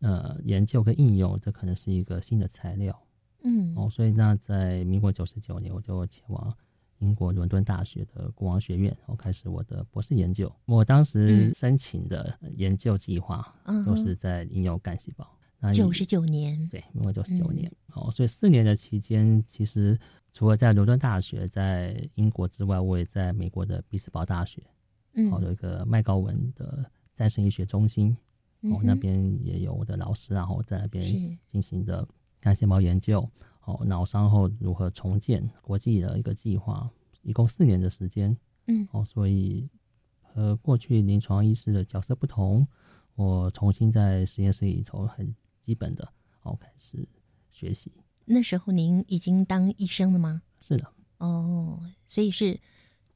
[0.00, 3.02] 呃研究跟应用，这可能是一个新的材料。
[3.42, 6.54] 嗯，哦，所以那在民国九十九年，我就前往
[6.98, 10.52] 英国伦敦大学的国王学院，我开始我的博士研究。
[10.66, 13.54] 我当时申请的研究计划
[13.86, 15.26] 都是在应用干细胞。
[15.58, 17.70] 那九十九年，对，民国九十九年。
[17.94, 19.98] 哦，所以四年的期间，其实
[20.32, 24.62] 除了在伦敦大学、在英国之外，我也在美国的比斯堡大学，
[25.14, 28.14] 嗯，有一个麦高文的再生医学中心，
[28.62, 32.06] 哦，那边也有我的老师，然后在那边进行的。
[32.40, 33.28] 干细胞研究，
[33.64, 35.48] 哦，脑伤后如何重建？
[35.60, 36.90] 国际的一个计划，
[37.22, 39.68] 一共四年的时间，嗯，哦，所以
[40.22, 42.66] 和过去临床医师的角色不同，
[43.14, 46.08] 我重新在实验室里头很基本的
[46.42, 47.06] 哦开始
[47.50, 47.92] 学习。
[48.24, 50.42] 那时候您已经当医生了吗？
[50.60, 50.86] 是的。
[51.18, 52.58] 哦，所以是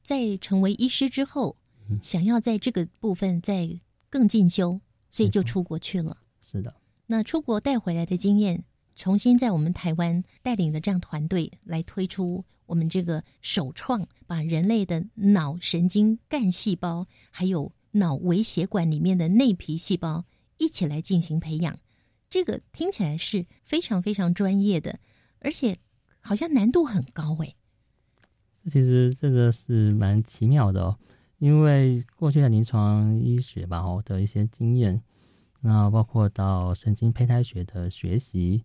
[0.03, 1.57] 在成为医师之后，
[2.01, 6.17] 想要在这个部分再更进修，所以就出国去了。
[6.43, 6.75] 是的。
[7.07, 8.63] 那出国带回来的经验，
[8.95, 20.25] 重新在我们台湾带领的这样团队来推出我们这个首创，把人类的脑神经干细胞还有脑微血管里面的内皮细胞
[20.57, 21.77] 一起来进行培养。
[22.29, 24.99] 这个听起来是非常非常专业的，
[25.39, 25.77] 而且
[26.19, 27.53] 好像难度很高哎。
[28.63, 30.97] 这其实这个是蛮奇妙的哦，
[31.37, 35.01] 因为过去的临床医学吧，我的一些经验。
[35.61, 38.63] 那包括到神经胚胎学的学习，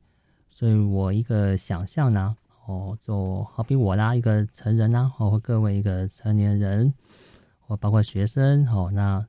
[0.61, 6.93] 所以我一个想象呢，哦，就好比我啦，一个成人呐，哦，或各位一个成年人，
[7.61, 9.27] 或包括学生，哦，那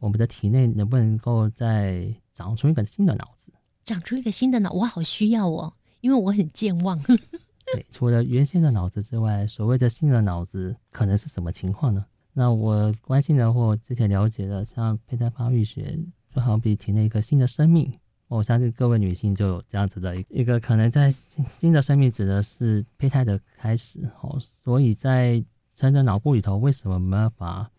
[0.00, 3.52] 我们的体内能不能够再长出一个新的脑子？
[3.84, 7.00] 长出一个新的脑，我好需要哦，因为我很健忘。
[7.72, 12.04] 对，除了原先的脑子之外，所谓的新的脑子可能是什么情况呢？
[12.32, 15.96] 那我关心的或之前了解的，像胚胎发育学。
[16.34, 17.92] 就好比体内一个新的生命，
[18.36, 24.40] 我相信各位女性就有这样子的一个可能，在新的生命指的是胚胎的开始哦。
[24.64, 25.44] 所以在
[25.76, 27.70] 成人脑部里头，为什么没办法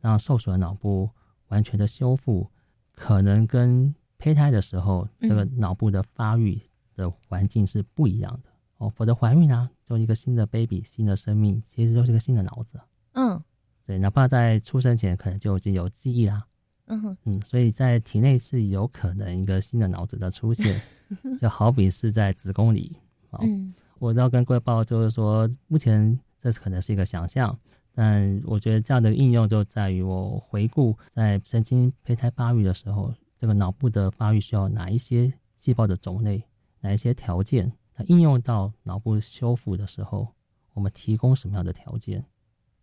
[0.00, 1.08] 让受损的脑部
[1.48, 2.50] 完全的修复？
[2.92, 6.60] 可能跟胚胎的时候这个脑部的发育
[6.96, 8.90] 的环境是不一样的哦。
[8.90, 12.80] 否则怀孕啊，就一个新的 baby，新的生命，其实就是一个新的脑子。
[13.12, 13.40] 嗯，
[13.86, 16.44] 对，哪怕在出生前可能就已经有记忆啦。
[16.90, 20.80] 嗯嗯，所以在体内是有可能一个新的脑子的出现，
[21.40, 22.96] 就好比是在子宫里。
[23.40, 27.56] 嗯，我要跟各位报，就是说，目前这是可能是一个想象，
[27.94, 36.42] 但我觉得这样的应用就在于我回顾在神经胚胎发育的时候，这个脑部的发育需要哪一些细胞的种类，
[36.80, 40.26] 哪一些条件，它应用到脑部修复的时候，
[40.74, 42.24] 我们提供什么样的条件？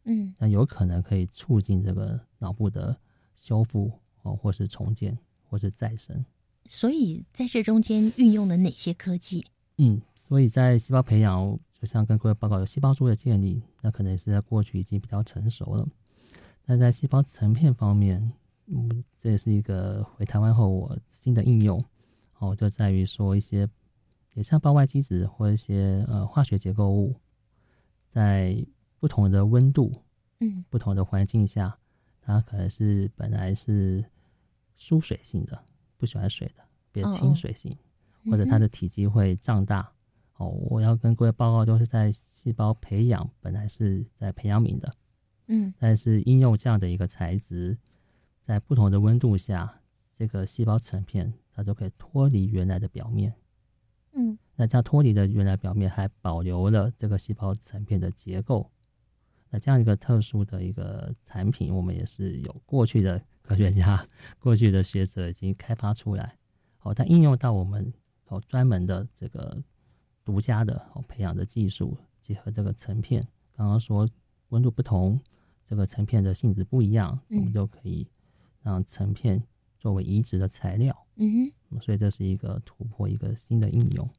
[0.05, 2.95] 嗯，那有可能可以促进这个脑部的。
[3.37, 3.89] 修复
[4.23, 6.25] 哦，或是重建，或是再生。
[6.67, 9.45] 所以在这中间运用了哪些科技？
[9.77, 15.87] 嗯，所以在细胞培养，就像跟各位报告有细胞株的建立，那可能是在过去已经比较成熟了。
[16.65, 18.33] 那在细胞层片方面，
[18.65, 21.81] 嗯，这也是一个回台湾后我新的应用
[22.39, 23.69] 哦，就在于说一些
[24.33, 27.15] 也像胞外基质或一些呃化学结构物，
[28.09, 28.65] 在
[28.99, 30.03] 不同的温度，
[30.41, 31.77] 嗯，不同的环境下。
[32.27, 34.03] 它可能是本来是
[34.75, 35.57] 疏水性的，
[35.95, 37.73] 不喜欢水的，比较亲水性，
[38.25, 39.89] 或者它的体积会胀大。
[40.35, 44.93] 哦，我要跟各位报告，都是在细胞培养本来是在培养皿的，
[45.47, 47.77] 嗯，但是应用这样的一个材质，
[48.43, 49.79] 在不同的温度下，
[50.17, 53.33] 这个细胞成片它就可以脱离原来的表面，
[54.11, 58.69] 嗯，那这样脱离的原来表面还保留了这个细胞成片的结构。
[59.49, 64.05] 那这样一个特殊的一个产品，我们也是有过去的 科学家、
[64.39, 66.35] 过去的学者已经开发出来，
[66.79, 67.93] 好，它应用到我们
[68.27, 69.57] 哦专门的这个
[70.25, 74.09] 独家的哦培养的技术，结合这个成片，刚刚说
[74.49, 75.17] 温度不同，
[75.65, 78.05] 这个成片的性质不一样，我们就可以
[78.61, 79.41] 让成片
[79.79, 84.09] 作为移植的材料，嗯哼，所以这是一个突破，一个新的应用。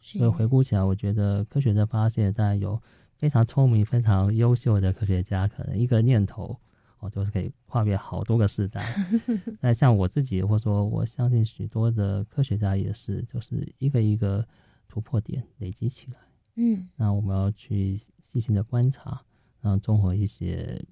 [0.00, 2.80] 所以回顾起来，我觉得科学的发现大概有。
[3.18, 6.58] 非常聪明、非常优秀的科学家，可能一个念头
[6.98, 8.94] 哦，就是可以跨越好多个时代。
[9.60, 14.46] 那像我自己，或者说我相信许多的科学家也是，就是一个一个
[14.86, 16.18] 突破点累积起来。
[16.56, 19.22] 嗯，那我们要去细心的观察，
[19.60, 20.82] 然后综合一些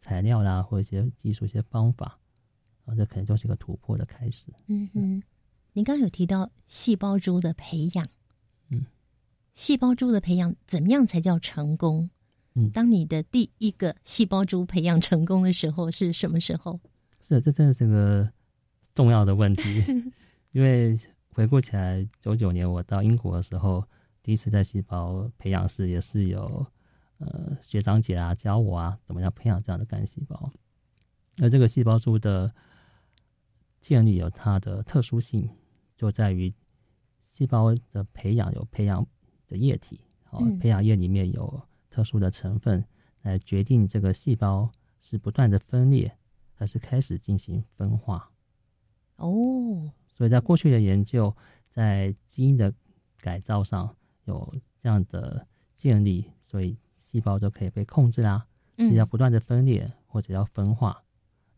[0.00, 2.18] 材料啦，或一些技术、一些方法，
[2.84, 4.52] 然后这可能就是一个突破的开始。
[4.66, 5.22] 嗯哼，
[5.72, 8.06] 您刚刚有提到细胞株的培养。
[9.54, 12.10] 细胞株的培养怎么样才叫成功？
[12.54, 16.78] 嗯，当你的第一个细胞株培养成功的时候是什么时候？
[17.20, 18.30] 是，这真的是个
[18.94, 19.84] 重要的问题。
[20.52, 20.98] 因为
[21.30, 23.84] 回顾起来，九九年我到英国的时候，
[24.22, 26.66] 第一次在细胞培养室也是有
[27.18, 30.50] 呃学长姐啊教我啊怎么样培养这样的干细胞。
[31.38, 32.52] 而这个细胞株的
[33.80, 35.48] 建立有它的特殊性，
[35.96, 36.52] 就在于
[37.28, 39.04] 细胞的培养有培养。
[39.54, 40.00] 的液体，
[40.30, 42.84] 哦，培养液里面有特殊的成分，
[43.22, 44.68] 来决定这个细胞
[45.00, 46.12] 是不断的分裂，
[46.54, 48.28] 还是开始进行分化。
[49.16, 51.34] 哦，所以在过去的研究，
[51.70, 52.74] 在基因的
[53.20, 53.94] 改造上
[54.24, 54.52] 有
[54.82, 55.46] 这样的
[55.76, 58.44] 建立，所以细胞就可以被控制啦，
[58.76, 61.00] 是要不断的分裂或者要分化，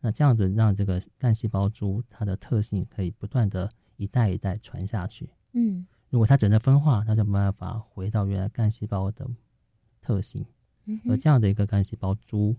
[0.01, 5.31] 那这样子让这个干细胞株它的特性可以不断的一代一代传下去。
[5.53, 9.27] 嗯如果它整个分化，它就没办法回到原来干细胞的
[10.01, 10.45] 特性。
[10.85, 12.55] 嗯而这样的一个干细胞株，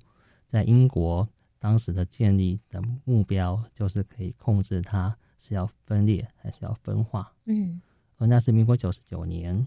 [0.49, 1.27] 在英国
[1.59, 7.33] 当时的建立的目标就是可以控制它是要分裂还是要分化。
[7.47, 7.81] 嗯
[8.19, 9.67] 而那是民国九十九年，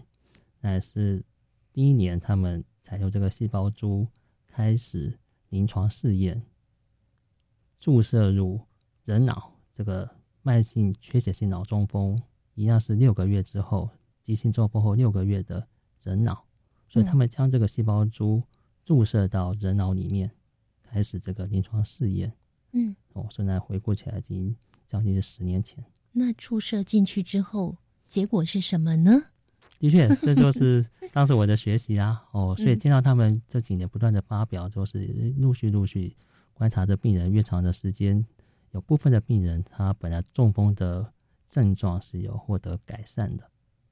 [0.60, 1.24] 那是
[1.72, 4.06] 第一年他们采用这个细胞株
[4.46, 5.18] 开始
[5.48, 6.42] 临床试验，
[7.80, 8.60] 注射入
[9.04, 10.08] 人脑这个
[10.42, 12.22] 慢性缺血性脑中风，
[12.62, 13.90] 一样是六个月之后，
[14.22, 15.66] 急性中风后六个月的
[16.04, 16.44] 人脑，
[16.88, 18.40] 所以他们将这个细胞株
[18.84, 20.30] 注射到人脑里面，
[20.80, 22.32] 开始这个临床试验。
[22.70, 24.54] 嗯，哦，现在回顾起来已经
[24.86, 25.84] 将近是十年前。
[26.12, 29.10] 那注射进去之后，结果是什么呢？
[29.80, 32.24] 的确，这就是当时我的学习啊。
[32.30, 36.16] 哦，所以嗯见到他们这几年不断的发表，就是陆续陆续
[36.54, 38.24] 观察着病人越长的时间，
[38.70, 41.12] 有部分的病人他本来中风的
[41.52, 43.44] 症状是有获得改善的。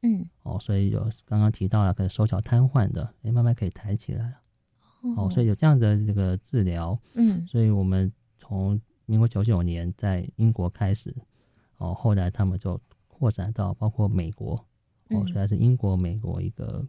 [0.03, 4.41] 嗯哦，所以有刚刚提到了，可能手脚瘫痪的，哎，慢慢可以抬起来了。
[5.15, 11.15] 哦，所以有这样的这个治疗，嗯所以我们从民国九九年在英国开始，
[11.77, 16.83] 哦，后来他们就扩展到包括美国，哦，嗯虽然是英国、美国一个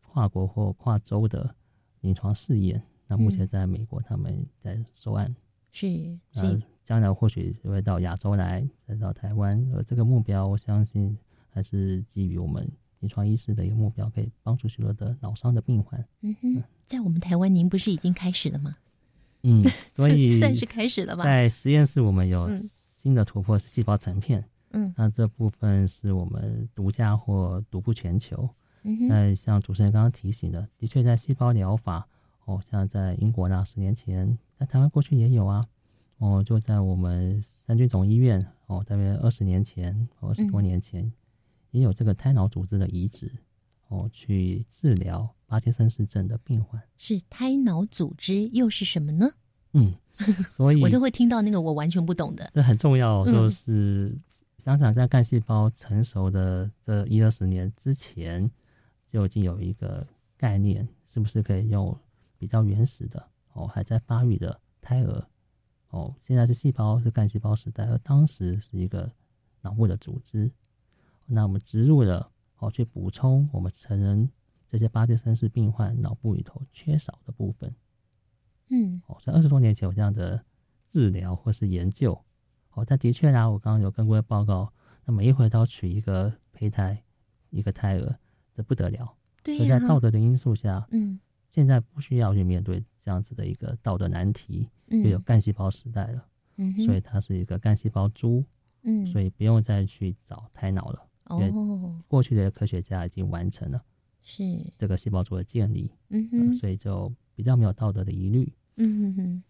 [0.00, 1.54] 跨国或跨州的
[2.00, 5.36] 临床试验，那目前嗯在美国他们在收案，
[5.72, 11.18] 是，所以将来或许会到亚洲来，再到台湾，而这个目标，我相信
[11.50, 12.66] 还是基于我们
[13.00, 16.02] 临床医师的一个目标，可以帮助许多的脑伤的病患。
[16.22, 18.76] 嗯哼，在我们台湾，您不是已经开始了吗？
[19.42, 22.70] 嗯，所以 算是开始了吧在实验室，我们有嗯
[23.02, 28.48] 新的突破是细胞成片，嗯那这部分是我们独家或独步全球。
[28.84, 32.06] 嗯哼那像主持人刚刚提醒的，的确在细胞疗法，
[32.44, 35.66] 哦，像在英国那，十年前，在台湾过去也有啊，
[36.18, 41.12] 哦，就在我们三军总医院，哦，大约二十年前，二十多嗯年前，
[41.72, 43.30] 也有这个胎脑组织的移植，
[43.88, 46.82] 哦，去治疗帕金森氏症的病患。
[46.96, 49.30] 是胎脑组织又是什么呢？
[49.74, 49.94] 嗯，
[50.48, 52.50] 所以我都会听到那个我完全不懂的。
[52.54, 54.16] 这很重要，嗯就是
[54.56, 58.50] 想想在干细胞成熟的这一二十年之前，
[59.12, 60.06] 就已经有一个
[60.38, 61.94] 概念，是不是可以用
[62.38, 65.26] 比较原始的哦，还在发育的胎儿
[65.90, 69.10] 哦，现在是细胞是干细胞时代，而当时是一个
[69.62, 70.50] 脑部的组织，
[71.26, 74.30] 那我们植入了哦，去补充我们成人
[74.68, 77.74] 这些巴金森氏病患脑部里头缺少的部分。
[78.68, 80.44] 嗯哦，所以二十多年前有这样的
[80.90, 82.20] 治疗或是研究，
[82.72, 84.72] 哦，但的确啦，我刚刚有跟各位报告，
[85.04, 87.00] 那每一回都要取一个胚胎，
[87.50, 88.18] 一个胎儿，
[88.54, 89.14] 这不得了。
[89.44, 96.24] 对呀所以在道德的因素下，嗯，现在不需要去面对这样子的一个道德难题，嗯就有干细胞时代了，
[96.56, 98.44] 嗯所以它是一个干细胞株，
[98.82, 99.06] 嗯。
[99.06, 103.82] 所以不用再去找胎脑了，因为哦，过去的科学家已经完成了
[104.22, 104.42] 是，
[104.76, 108.52] 这个细胞株的建立，嗯哼，呃所以就比较没有道德的疑虑。
[108.76, 109.42] 嗯哼哼，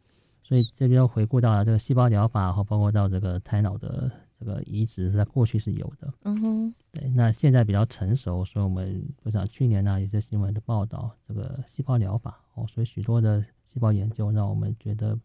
[0.43, 6.13] 所以这边又回顾到了这个细胞疗法，和包括到这个胎脑的这个移植，是在过去是有的。
[6.23, 15.19] 嗯哼，对，那现在比较成熟，所以我们我想去年呢，有些新闻的报道，这个细胞疗法哦，所以许多的细胞研究让我们觉得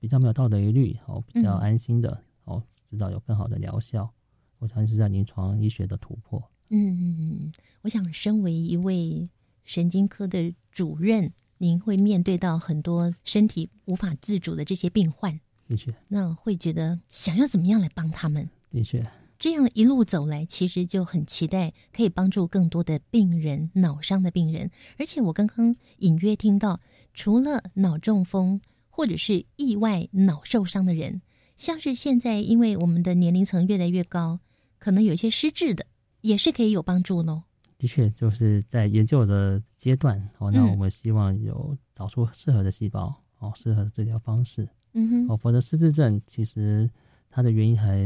[0.00, 4.10] 比较没有道德疑虑，哦，比较嗯安心的、哦，知道有更好的疗效。
[4.58, 6.42] 我相信是在临床医学的突破。
[6.70, 9.28] 嗯，我想身为一位
[9.64, 15.38] 神经科的主任，您会面对到很多身体无法自主的这些病患，
[15.68, 18.48] 的确，那会觉得想要怎么样来帮他们？
[18.70, 19.04] 的确，
[19.38, 24.70] 这样一路走来，其实就很期待可以帮助更多的病人，脑伤的病人。
[24.98, 26.80] 而且我刚刚隐约听到，
[27.12, 28.60] 除了脑中风
[29.00, 31.22] 或者是意外脑受伤的人，
[31.56, 34.38] 像是现在因为我们的年龄层越来越高，
[34.78, 35.86] 可能有一些失智的，
[36.20, 37.42] 也是可以有帮助喽。
[37.78, 44.68] 的确，就是在研究的阶段哦，那嗯我们希望有找出适合的细胞哦，适合的治疗方式。
[44.92, 46.90] 嗯哼，哦，否则失智症其实
[47.30, 47.96] 它的原因还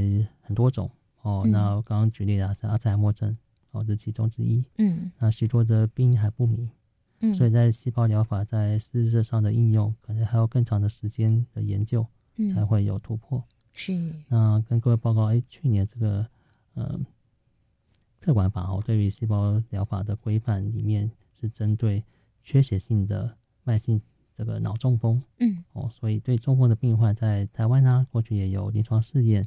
[0.42, 0.88] 很多种
[1.22, 1.42] 哦。
[1.44, 3.36] 嗯那我刚刚举例了，是阿兹海默症
[3.72, 4.64] 哦，这其中之一。
[4.78, 6.70] 嗯那许多的病因还不明，
[7.32, 12.06] 嗯所以在细胞疗法在实质上的应用，可能还有更长的时间的研究
[12.36, 12.54] 嗯。
[12.54, 13.42] 才会有突破。
[13.72, 13.92] 是。
[14.28, 16.26] 那跟各位报告，哎，去年这个
[16.74, 17.00] 呃
[18.20, 22.02] 特管法哦，对于细胞疗法的规范里面是针对
[22.42, 24.00] 缺血性的慢性
[24.36, 25.64] 这个脑中风，嗯。
[25.72, 29.46] 哦，所以对中风的病患在台湾呢、过去也有临床试验，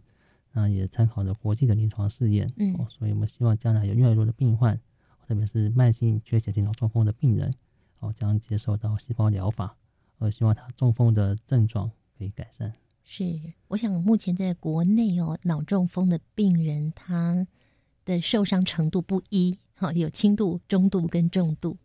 [0.52, 2.74] 那也参考了国际的临床试验，嗯。
[2.78, 4.80] 哦，所以我们希望将来有越来越多的病患，
[5.28, 7.54] 特别是慢性缺血性脑中风的病人，
[8.00, 9.76] 哦，将接受到细胞疗法，
[10.20, 12.74] 而希望他中风的症状可以改善。
[13.04, 17.48] 是，我想目前在国内哦，脑中风的病人他
[18.04, 21.78] 的受伤程度不一，哈，有轻度、中度跟重度。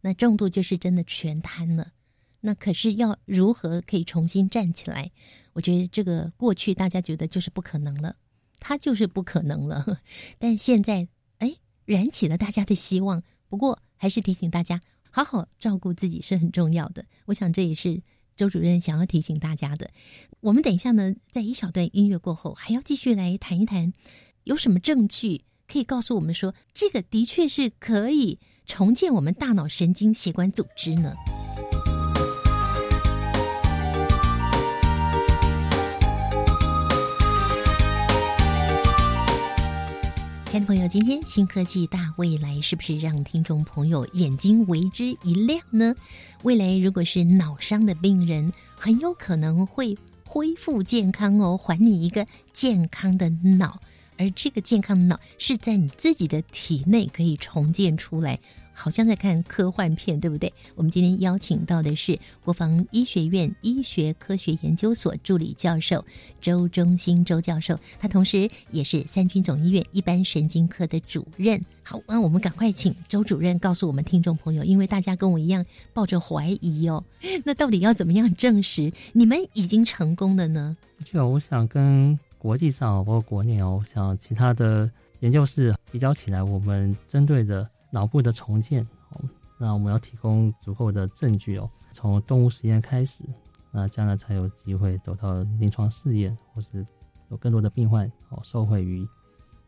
[0.00, 1.92] 那重度就是真的全瘫了。
[2.40, 5.10] 那可是要如何可以重新站起来？
[5.54, 8.14] 我觉得这个过去大家觉得就是不可能了，
[8.60, 10.00] 他就是不可能了。
[10.38, 11.08] 但现在，
[11.38, 11.52] 哎，
[11.84, 13.20] 燃起了大家的希望。
[13.48, 14.80] 不过还是提醒大家，
[15.10, 17.04] 好好照顾自己是很重要的。
[17.26, 18.02] 我想这也是。
[18.36, 19.90] 周主任想要提醒大家的，
[20.38, 23.92] 我们等一下呢，在一小段音乐过后，还要继续来谈一谈，
[24.44, 31.16] 有什么证据可以告诉我们说，这个的确是可以重建我们大脑神经血管组织呢？
[40.64, 45.94] 朋友，今天新科技大未来是不是让听众朋友眼睛为之一亮呢？
[46.42, 53.80] 未来如果是脑伤的病人，很有可能会恢复健康哦，还你一个健康的脑，
[54.16, 58.38] 而这个健康的脑是在你自己的体内可以重建出来。
[58.78, 60.52] 好像在看科幻片，对不对？
[60.76, 66.04] 我们今天邀请到的是国防医学院医学科学研究所助理教授
[66.40, 71.60] 周忠兴周教授，他同时也是三军总医院一般神经科的主任。
[71.82, 77.02] 好，那我们赶快请周主任告诉我们听众朋友，因为大家跟我一样抱着怀疑哦，
[77.44, 80.76] 那到底要怎么样证实你们已经成功了呢？
[81.04, 87.68] 就我想跟国际上包括国内哦，像其他的研究室比较起来，我们针对的。
[87.90, 89.20] 脑部的重建，哦，
[89.58, 93.24] 那我们要提供足够的证据哦，从动物实验开始，
[93.70, 96.86] 那将来才有机会走到临床试验，或是
[97.30, 99.06] 有更多的病患哦受惠于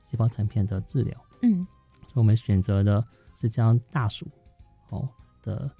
[0.07, 1.19] 细胞层片的治疗。
[1.43, 1.67] 嗯，
[2.03, 3.03] 所以我们选择的
[3.35, 4.27] 是将大鼠
[4.91, 5.09] 哦
[5.43, 5.71] 的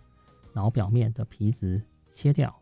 [0.55, 2.55] 脑表面的皮质切掉。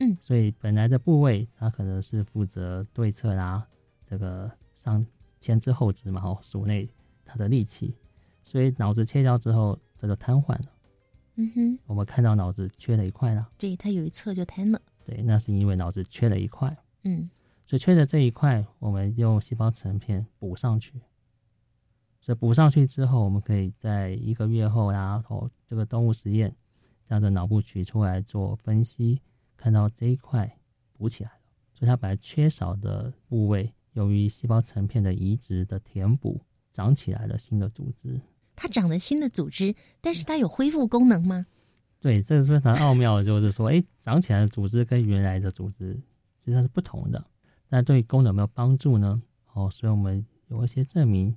[0.00, 3.66] 嗯，所以本来的部位它可能是负责对侧啦，
[4.06, 5.04] 这个上
[5.38, 6.88] 前肢后肢嘛，哦，鼠内
[7.24, 7.94] 它的力气。
[8.42, 10.66] 所以脑子切掉之后，它就瘫痪了。
[11.36, 13.50] 嗯哼，我们看到脑子缺了一块了。
[13.56, 14.80] 对，它有一侧就瘫了。
[15.04, 16.76] 对，那是因为脑子缺了一块。
[17.04, 17.30] 嗯，
[17.66, 21.00] 所以缺的这一块，我们用细胞层片补上去。
[22.20, 26.54] 所以补上去之后，我们可以在一个月后，然后这个动物实验，
[27.08, 29.20] 这样的脑部取出来做分析，
[29.56, 30.58] 看到这一块
[30.92, 31.36] 补起来了。
[31.74, 36.40] 所以它本来缺少的部位，由于细胞层片的移植的填补，
[36.72, 38.20] 长起来了新的组织。
[38.54, 41.46] 它长了新的组织，但是它有恢复功能吗？
[42.00, 47.24] 对，这个非常奥妙，就是说，哎，长起来的组织跟原来的组织实际上是不同的，
[47.68, 49.22] 那对功能有没有帮助呢？
[49.52, 51.36] 哦，所以我们有一些证明，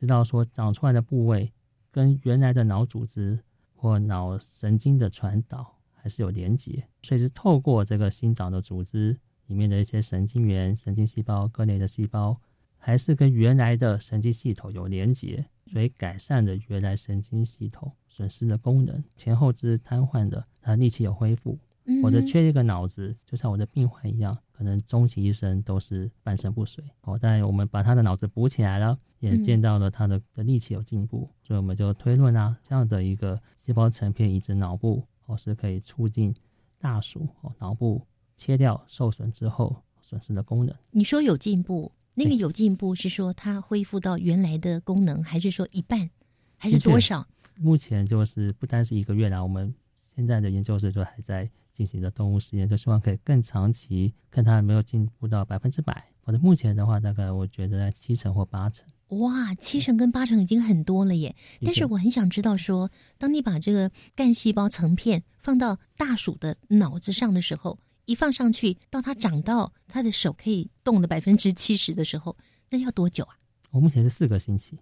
[0.00, 1.52] 知道说长出来的部位
[1.90, 3.38] 跟原来的脑组织
[3.74, 12.40] 或脑神经的传导还是有连结，所以是透过这个新长的组织里面的一些神经元、神经细胞、各类的细胞，
[12.78, 15.44] 还是跟原来的神经系统有连结。
[15.72, 21.58] 所以改善了原来神经系统损失的功能，前后肢瘫痪的，他力气有恢复；
[22.02, 26.84] 我的缺一个脑子，就像我的病患一样，可能终其一生都是半身不遂。
[27.02, 36.34] 哦，但我们把他的脑子补起来了，也见到了他的的力气有进步，所以我们就推论啊，这样的一个细胞成片移植脑部，哦，是可以促进
[36.78, 38.00] 大鼠哦脑部
[38.36, 40.74] 切掉受损之后损失的功能。
[40.90, 41.90] 你说有进步？
[42.18, 46.08] 那个有进步是说它恢复到原来的功能，还是说一半，
[46.56, 47.26] 还是多少？
[47.56, 49.72] 目前就是不单是一个月啦，我们
[50.14, 56.04] 现在的研究室就还在进行着动物实验，就希望可以更长期看它有没有进步到百分之百。
[56.22, 58.84] 或者目前的话，大概我觉得在七成或八成。
[59.20, 61.36] 哇，七成跟八成已经很多了耶！
[61.60, 67.78] 但是我很想知道说，当你把这个干细胞层片放到大鼠的脑子上的时候。
[68.06, 72.36] 一放上去，到它长到它的手可以动的百分之七十的时候，
[72.70, 73.36] 那要多久啊？
[73.70, 74.78] 我目前是四个星期。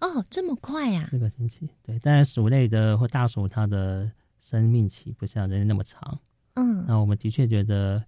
[0.00, 1.04] 哦，这么快呀！
[1.10, 1.98] 四个星期，对。
[1.98, 4.10] 当然，鼠类的或大鼠，它的
[4.40, 6.18] 生命期不像人类那么长。
[6.54, 6.84] 嗯。
[6.88, 8.02] 那我们的确觉得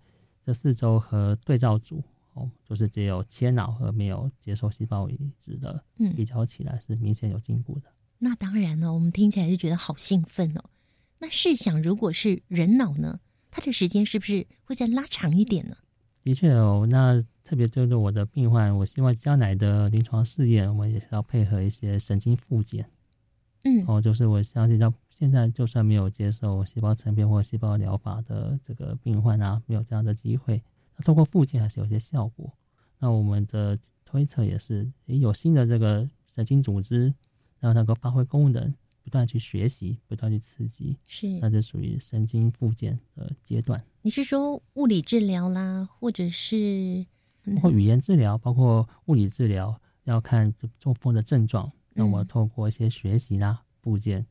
[0.47, 2.03] 这四周和对照组
[2.33, 7.91] 哦，就是只有切脑和没有接受细胞移植的，嗯，比较起来是明显有进步的。
[8.17, 10.65] 那当然了，我们听起来就觉得好兴奋哦。
[11.19, 13.19] 那试想，如果是人脑呢？
[13.53, 15.77] 它的时间是不是会再拉长一点呢？
[16.25, 22.89] 的确哦，那特别针对我的病患，我希望将来的临床试验，我们也是要配合一些神经复检。
[23.65, 30.63] 嗯，哦，就是我相信到现在，就算没有接受细胞层片或细胞疗法的这个病患啊，没有这样的机会，
[30.97, 32.51] 那通过复健还是有些效果。
[32.99, 37.13] 那我们的推测也是，有新的这个神经组织，
[37.61, 38.73] 让它能够发挥功能。
[39.03, 43.83] 不断去学习，不断去刺激，是，那就属于神经复健的阶段。
[44.03, 47.05] 你是说物理治疗啦，或者是
[47.55, 51.71] 包括语言治疗，包括物理治疗，要看中风的症状。
[51.95, 54.25] 那我透过一些学习啦部件，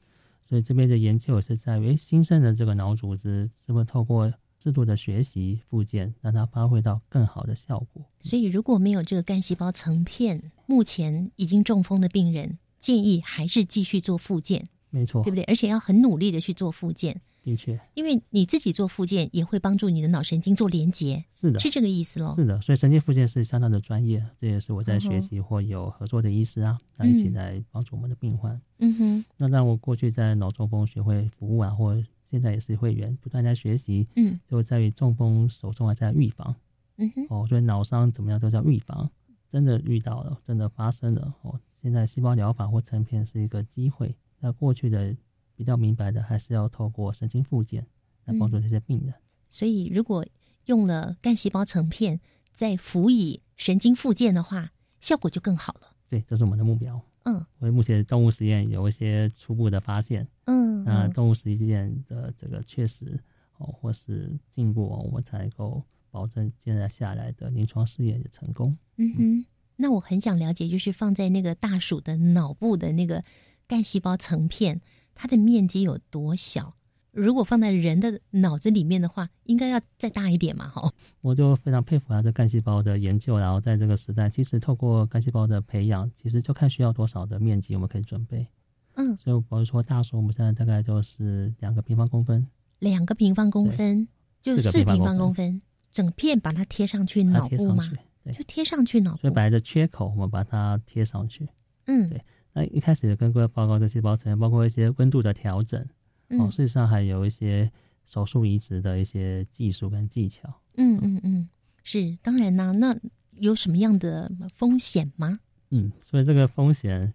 [0.43, 8.03] 所以这边的研究是在于新生的这个脑组织是不是透过适度的学习附件，让它发挥到更好的效果。
[8.22, 15.43] 所以如果没有这个干细胞层片，目前已经中风的病人，建议还是继续做复健，没错，对不对？
[15.45, 17.21] 而且要很努力的去做复健。
[17.43, 22.36] 的确，因为你自己做复健也会帮助你的脑神经做连接，是的，是这个意思喽。
[22.36, 28.61] 是的，所以神经复健是相当的专业，这也是我在学习或有合作的医师啊，那一起来帮助我们的病患。
[28.77, 34.07] 嗯哼，那让我过去在脑中风学会服务啊，或现在也是会员，不断在学习。
[34.15, 36.55] 嗯，就在于中风手中啊在预防。
[36.97, 39.09] 嗯哼，哦，所以脑伤怎么样都叫预防，
[39.49, 41.59] 真的遇到了，真的发生了哦。
[41.82, 45.15] 现在细胞疗法或成片是一个机会，那过去的
[45.55, 47.86] 比较明白的，还是要透过神经复健。
[48.25, 49.11] 来帮助这些病人，
[49.49, 50.23] 所以如果
[50.65, 52.19] 用了干细胞成片，
[52.53, 55.95] 再辅以神经复健的话，效果就更好了。
[56.07, 57.01] 对，这是我们的目标。
[57.23, 60.27] 嗯，为目前动物实验有一些初步的发现。
[60.45, 63.19] 嗯，那动物实验的这个确实
[63.57, 68.77] 哦，或是进步哦，我们才能够保证接下下来的临床试验的成功。
[68.97, 69.45] 嗯哼，
[69.82, 73.23] 那我很想了解，就是放在那个大鼠的脑部的那个
[73.67, 74.79] 干细胞层片，
[75.15, 76.75] 它的面积有多小？
[77.11, 80.69] 如果放在人的脑子里面的话，应该要再大一点嘛？
[80.69, 83.38] 哈，我就非常佩服他这干细胞的研究。
[83.38, 88.47] 然后在这个时代，其实透过干细胞的培养，其实就看需要多少的面积，我们可以准备。
[88.93, 92.47] 嗯，所以比如说大鼠，我们现在大概就是两个平方公分，
[92.79, 94.07] 两个平方公分
[94.41, 95.61] 就四平方公分，
[95.91, 97.91] 整片把它贴上去脑部吗？
[98.26, 99.17] 就贴上去脑部。
[99.22, 101.47] 所以本来的缺口，我们把它贴上去。
[101.86, 102.22] 嗯，对。
[102.53, 105.82] 那一开始跟各位报告的细胞层，包括一些温度的调整。
[106.30, 107.72] 哦，事实上还有一些
[108.05, 110.47] 手术移植的一些技术跟技巧。
[110.76, 111.49] 嗯嗯嗯，
[111.84, 112.72] 是当然啦。
[112.72, 112.95] 那
[113.32, 115.39] 有什么样的风险吗？
[115.69, 117.13] 嗯，所以这个风险，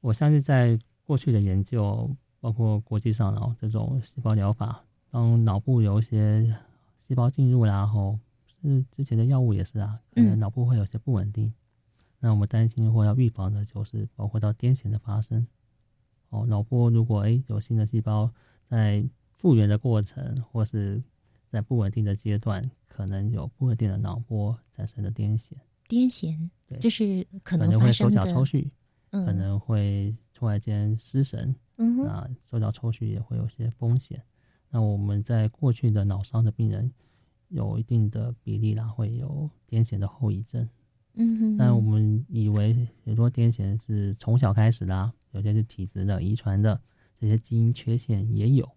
[0.00, 6.56] 我相信在过去的研究，包括国际上哦，这种细胞疗法，当脑部有一些
[7.06, 8.18] 细胞进入，然后
[8.62, 11.52] 是之前的药物也是啊，可能脑部会有些不稳定。
[12.20, 15.46] 那我们担心或要预防的就是包括到癫痫的发生。
[16.30, 18.32] 哦，脑部如果哎有新的细胞。
[18.68, 19.04] 在
[19.36, 21.02] 复原的过程，或是
[21.50, 25.50] 在不稳定的阶段，可能有不稳定的脑波产生的癫痫。
[25.90, 28.66] 癫痫，对，就是可能会手脚抽搐，
[29.10, 34.22] 嗯，可能会突然间失神，嗯那手脚抽搐也会有些风险。
[34.70, 36.90] 那我们在过去的脑伤的病人，
[37.52, 40.68] 有一定的比例啦，会有癫痫的后遗症。
[41.14, 46.80] 嗯哼，但我们以为很多癫痫是从小开始啦，有些是体质的、遗传的。
[47.18, 48.68] 这些基因缺陷也有，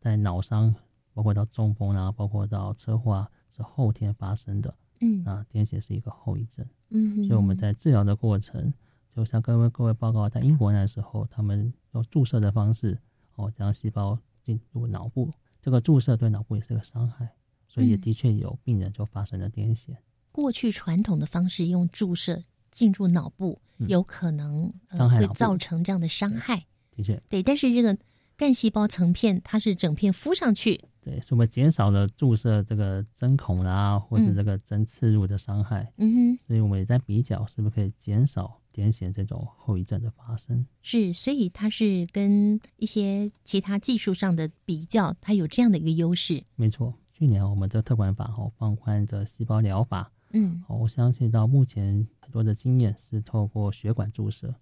[0.00, 0.74] 在脑伤，
[1.12, 4.74] 包括到中风啊，包括到车祸啊是后天发生的。
[5.00, 6.66] 嗯，啊，癫痫是一个后遗症。
[6.88, 8.72] 嗯，所以我们在治疗的过程，
[9.14, 12.98] 就像各位各位报告，在英国那时候，他们用注射的方式，
[13.36, 17.32] 哦，将细胞进入脑部，这个注射对脑部也是个伤害，
[17.74, 19.96] 所以也的确有病人就发生了癫痫。
[20.30, 26.64] 过去传统的方式用注射进入脑部，有可能伤害会造成这样的伤害。
[26.92, 27.98] 的确，对，但是这个
[28.36, 35.92] 干细胞层片它是整片敷上去，对，所以我们减少了注射这个针孔啦，或是这个针刺入的伤害。
[35.96, 40.64] 嗯哼，所以我们也在比较，是不是可以减少癫痫这种后遗症的发生？
[40.82, 46.42] 是，所以它是跟一些其他技术上的比较，它有这样的一个优势。
[46.56, 54.52] 没错，去年我们的特管法哦放宽的细胞疗法，嗯，我相信到目前很多的经验是透过血管注射。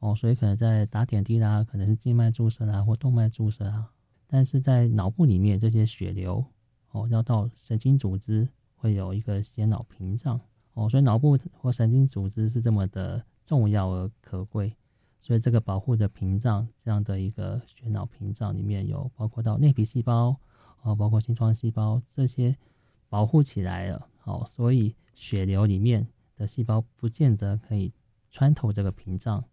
[0.00, 3.90] 哦，所以可能在打点滴啦，可能是静脉注射啦，或动脉注射啊。
[4.26, 6.44] 但是在脑部里面，这些血流
[6.90, 10.38] 哦，要到神经组织，会有一个血脑屏障
[10.74, 10.90] 哦。
[10.90, 14.76] 所以脑部或神经组织是这么的重要而可贵。
[15.20, 20.36] 所以这个保护的屏障，这样的一个血脑屏障里面有包括到内皮细胞
[20.82, 22.56] 哦，包括心窗细胞这些
[23.08, 24.08] 保护起来了。
[24.24, 26.06] 哦，所以血流里面
[26.36, 27.92] 的细胞不见得可以
[28.30, 29.44] 穿透这个屏障。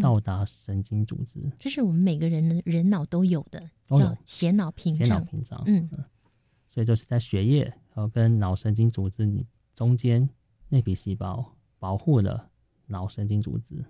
[0.00, 5.06] 到达神经组织，这是我们每个人的人脑都有的，叫血脑屏障。
[5.06, 5.86] 血脑屏障，嗯，
[6.70, 10.26] 所以就是在血液和跟脑神经组织里中间
[10.70, 12.48] 内皮细胞保护了
[12.86, 13.84] 脑神经组织，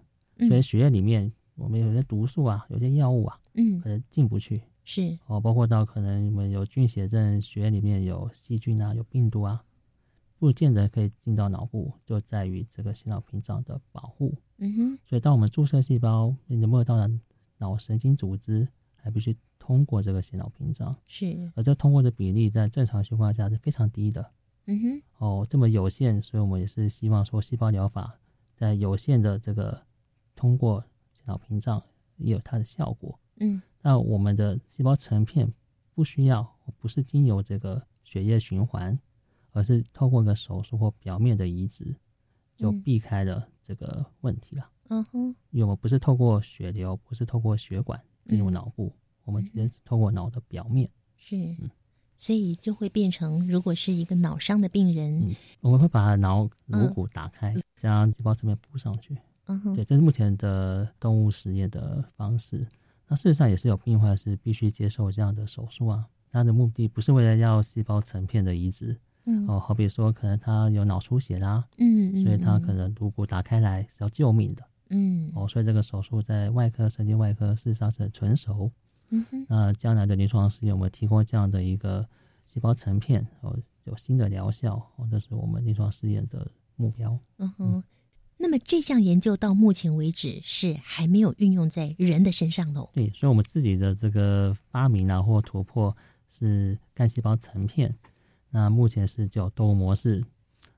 [0.49, 4.61] 所以血液里面我们有些毒素啊，有些药物啊，嗯，可能进不去。
[4.85, 9.65] 是哦，包括到可能我们有菌血症，血液里面有细菌啊，有病毒啊。
[10.37, 14.35] 不见得可以进到脑部，就在于这个血脑屏障的保护。
[14.59, 17.09] 嗯哼，所以当我们注射细胞，你能不能到达
[17.57, 24.31] 脑神经组织，还必须通过这个血脑屏障，是，而这通过的比例在正常情况下是非常低的。
[24.67, 28.19] 嗯哼，哦，这么有限，所以我们也是希望说，细胞疗法
[28.55, 29.81] 在有限的这个
[30.35, 31.83] 通过血脑屏障
[32.17, 33.19] 也有它的效果。
[33.37, 35.53] 嗯，那我们的细胞成片
[35.95, 36.43] 不需要，
[36.79, 38.99] 不是经由这个血液循环，
[39.53, 41.95] 而是透过一个手术或表面的移植，
[42.57, 44.67] 就避开了这个问题了。
[44.89, 48.91] 嗯哼，因为我们不是透过血流，不是透过血管进入脑部，
[49.27, 50.89] 我们直接透过脑的表面。
[51.19, 51.55] 是，
[52.17, 59.15] 所以就会变成，如果是一个脑伤的病人，我们会把脑颅骨打开，将细胞层面补上去。
[59.45, 62.67] 嗯哼，对，这是目前的动物实验的方式。
[63.09, 66.07] 那事实上也是有病患是必须接受这样的手术啊。
[66.33, 78.71] 它的目的不是为了要细胞成片的移植，嗯哦，好比说可能他有脑出血啦，嗯所以他可能颅骨打开来是要救命的，嗯，哦，所以这个手术在外科、神经外科事实上是很纯熟。
[79.11, 82.05] 嗯哼，那将来的临床试验，我们提供这样的一个
[82.49, 87.17] 细胞成片，哦，有新的疗效，哦，这是我们临床试验的目标。
[87.37, 87.85] 嗯哼。
[88.37, 92.91] 那么这项研究到目前为止是还没有运用在人的身上喽？
[92.93, 95.97] 对，所以我们自己的这个发明啊或突破
[96.29, 97.95] 是干细胞成片，
[98.51, 100.25] 那目前是叫动物模式。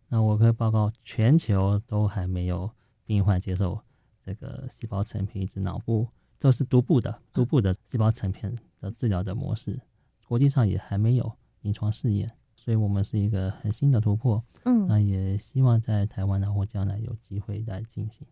[0.09, 2.70] 那我可以报告，全球都还没有
[3.04, 3.80] 病患接受
[4.24, 6.07] 这个细胞成片移植脑部，
[6.38, 9.80] 这是独步的独步的细胞成片的治疗的模式，
[10.28, 11.32] 国际上也还没有
[11.62, 12.30] 临床试验。
[12.67, 18.27] 所以我们是一个很新的突破，嗯，那也希望在台湾呢或将来有机会再进行。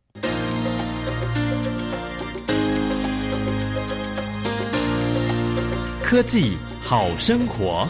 [6.03, 7.87] 科技好生活。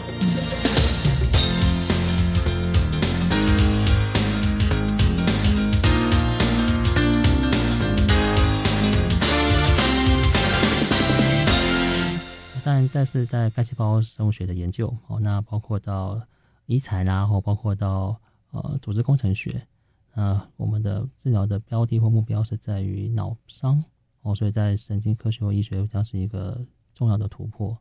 [12.63, 16.21] 当然，这是在干细胞生物学的研究哦，那包括到
[16.65, 18.19] 遗传啦，或包括到
[18.51, 19.65] 呃组织工程学。
[20.13, 23.83] 那我们的治疗的标的或目标是在于脑伤
[24.21, 27.77] 哦，所以在神经科学或医学将是一个重要的突破。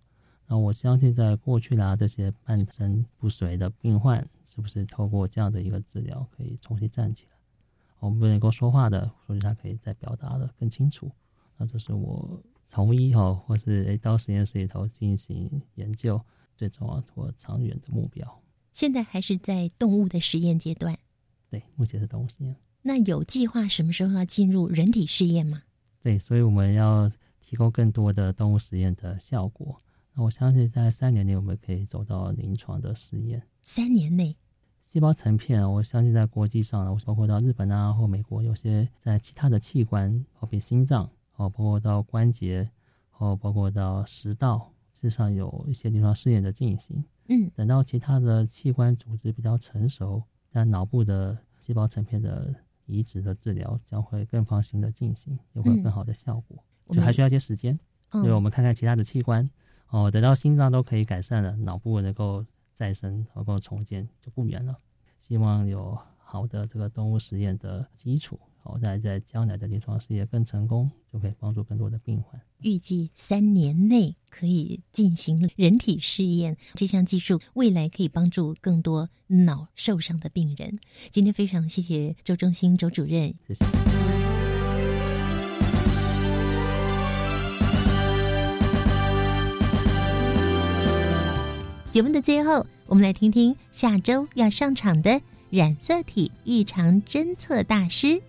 [0.46, 7.30] 那我相信，在过去啦这些半身不遂的病患，是不是透过这样的一个治疗，可以重新站起来？
[8.00, 11.10] 我们不能够说话的，所以他可以再表达的更清楚。
[11.56, 12.42] 那这是我。
[12.66, 16.20] 从医哈，或是诶到实验室里头进行研究，
[16.56, 18.40] 最重要或长远的目标。
[18.74, 20.98] 现在还是在动物的实验阶段。
[21.48, 22.54] 对，目前是动物实验。
[22.82, 25.62] 那有计划什么时候要进入人体试验吗？
[26.02, 27.10] 对，所以我们要
[27.40, 29.80] 提供更多的动物实验的效果。
[30.12, 33.40] 那我相信在三年内我们可以走到临床的实验。
[33.62, 34.36] 三年内，
[34.84, 41.08] 细胞成片，我相信在国际上，包括到日本啊或美国，有些在其他的器官，好比心脏。
[41.36, 42.68] 哦，包括到关节，
[43.18, 47.04] 哦，包括到食道，事实上有一些临床试验的进行。
[47.28, 50.22] 嗯，等到其他的器官组织比较成熟，
[50.52, 52.54] 那脑部的细胞成片的
[52.86, 56.62] 移植的治疗将会更放心的进行，也会有更好的效果。
[56.90, 57.78] 就还需要一些时间，
[58.10, 59.48] 所以我们看看其他的器官。
[59.88, 62.44] 哦，等到心脏都可以改善了，脑部能够
[62.74, 64.76] 再生，能够重建，就不远了。
[65.20, 68.38] 希望有好的这个动物实验的基础。
[68.66, 72.40] 好，在在将来的临床试验更成功，就可以帮助更多的病患。
[72.60, 80.78] 预计三年内可以进行人体试验，这项技术未来可以帮助更多脑受伤的病人。
[81.10, 83.66] 今天非常谢谢周中心周主任，谢谢。
[91.92, 98.22] 节目的最后，我们来听听下周要上场的染色体异常侦测大师。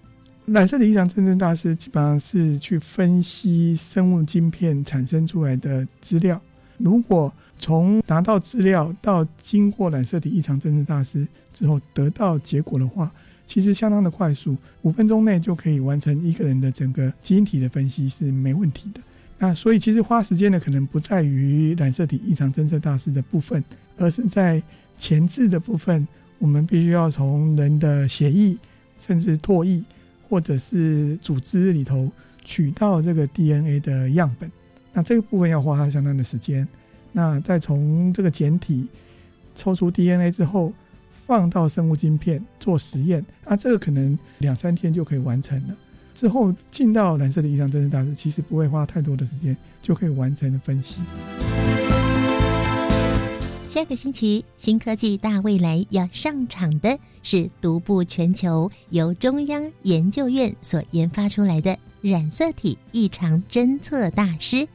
[0.46, 6.40] 染色体异常侦测大师基本上是去分析生物晶片产生出来的资料。
[6.78, 13.12] 如果从拿到资料到经过染色体异常侦测大师之后得到结果的话，
[13.48, 19.02] 其实相当的快速，五分钟内就可以完成一个人的整个基因体的分析是没问题的。
[19.40, 23.64] 那所以其实花时间的可能不在于染色体异常侦测大师的部分，
[23.98, 24.62] 而是在
[25.00, 28.56] 前置的部分，我们必须要从人的血液
[29.00, 29.84] 甚至唾液。
[30.30, 32.12] 或者是组织里头
[32.44, 34.52] 取到这个 DNA 的样本，
[34.94, 36.68] 那这个部分要花相当的时间。
[37.12, 38.88] 那再从这个简体
[39.56, 40.74] 抽出 DNA 之后，
[41.26, 45.76] 放到生物晶片做实验，啊，这个可能两三天就可以完成了。
[46.14, 51.02] 之后进到蓝色的异常侦测大师，其实不会花太多的时间就可以完成分析。
[53.76, 64.66] 下个星期，新科技大未来要上场的是独步全球、由中央研究院所研发出来的染色体异常侦测大师。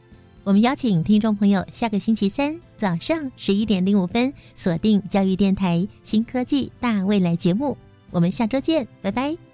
[0.44, 7.78] 我们邀请听众朋友下个星期三早上十一点零五分锁定教育电台新科技大未来节目，
[8.10, 9.49] 我们下周见，拜拜。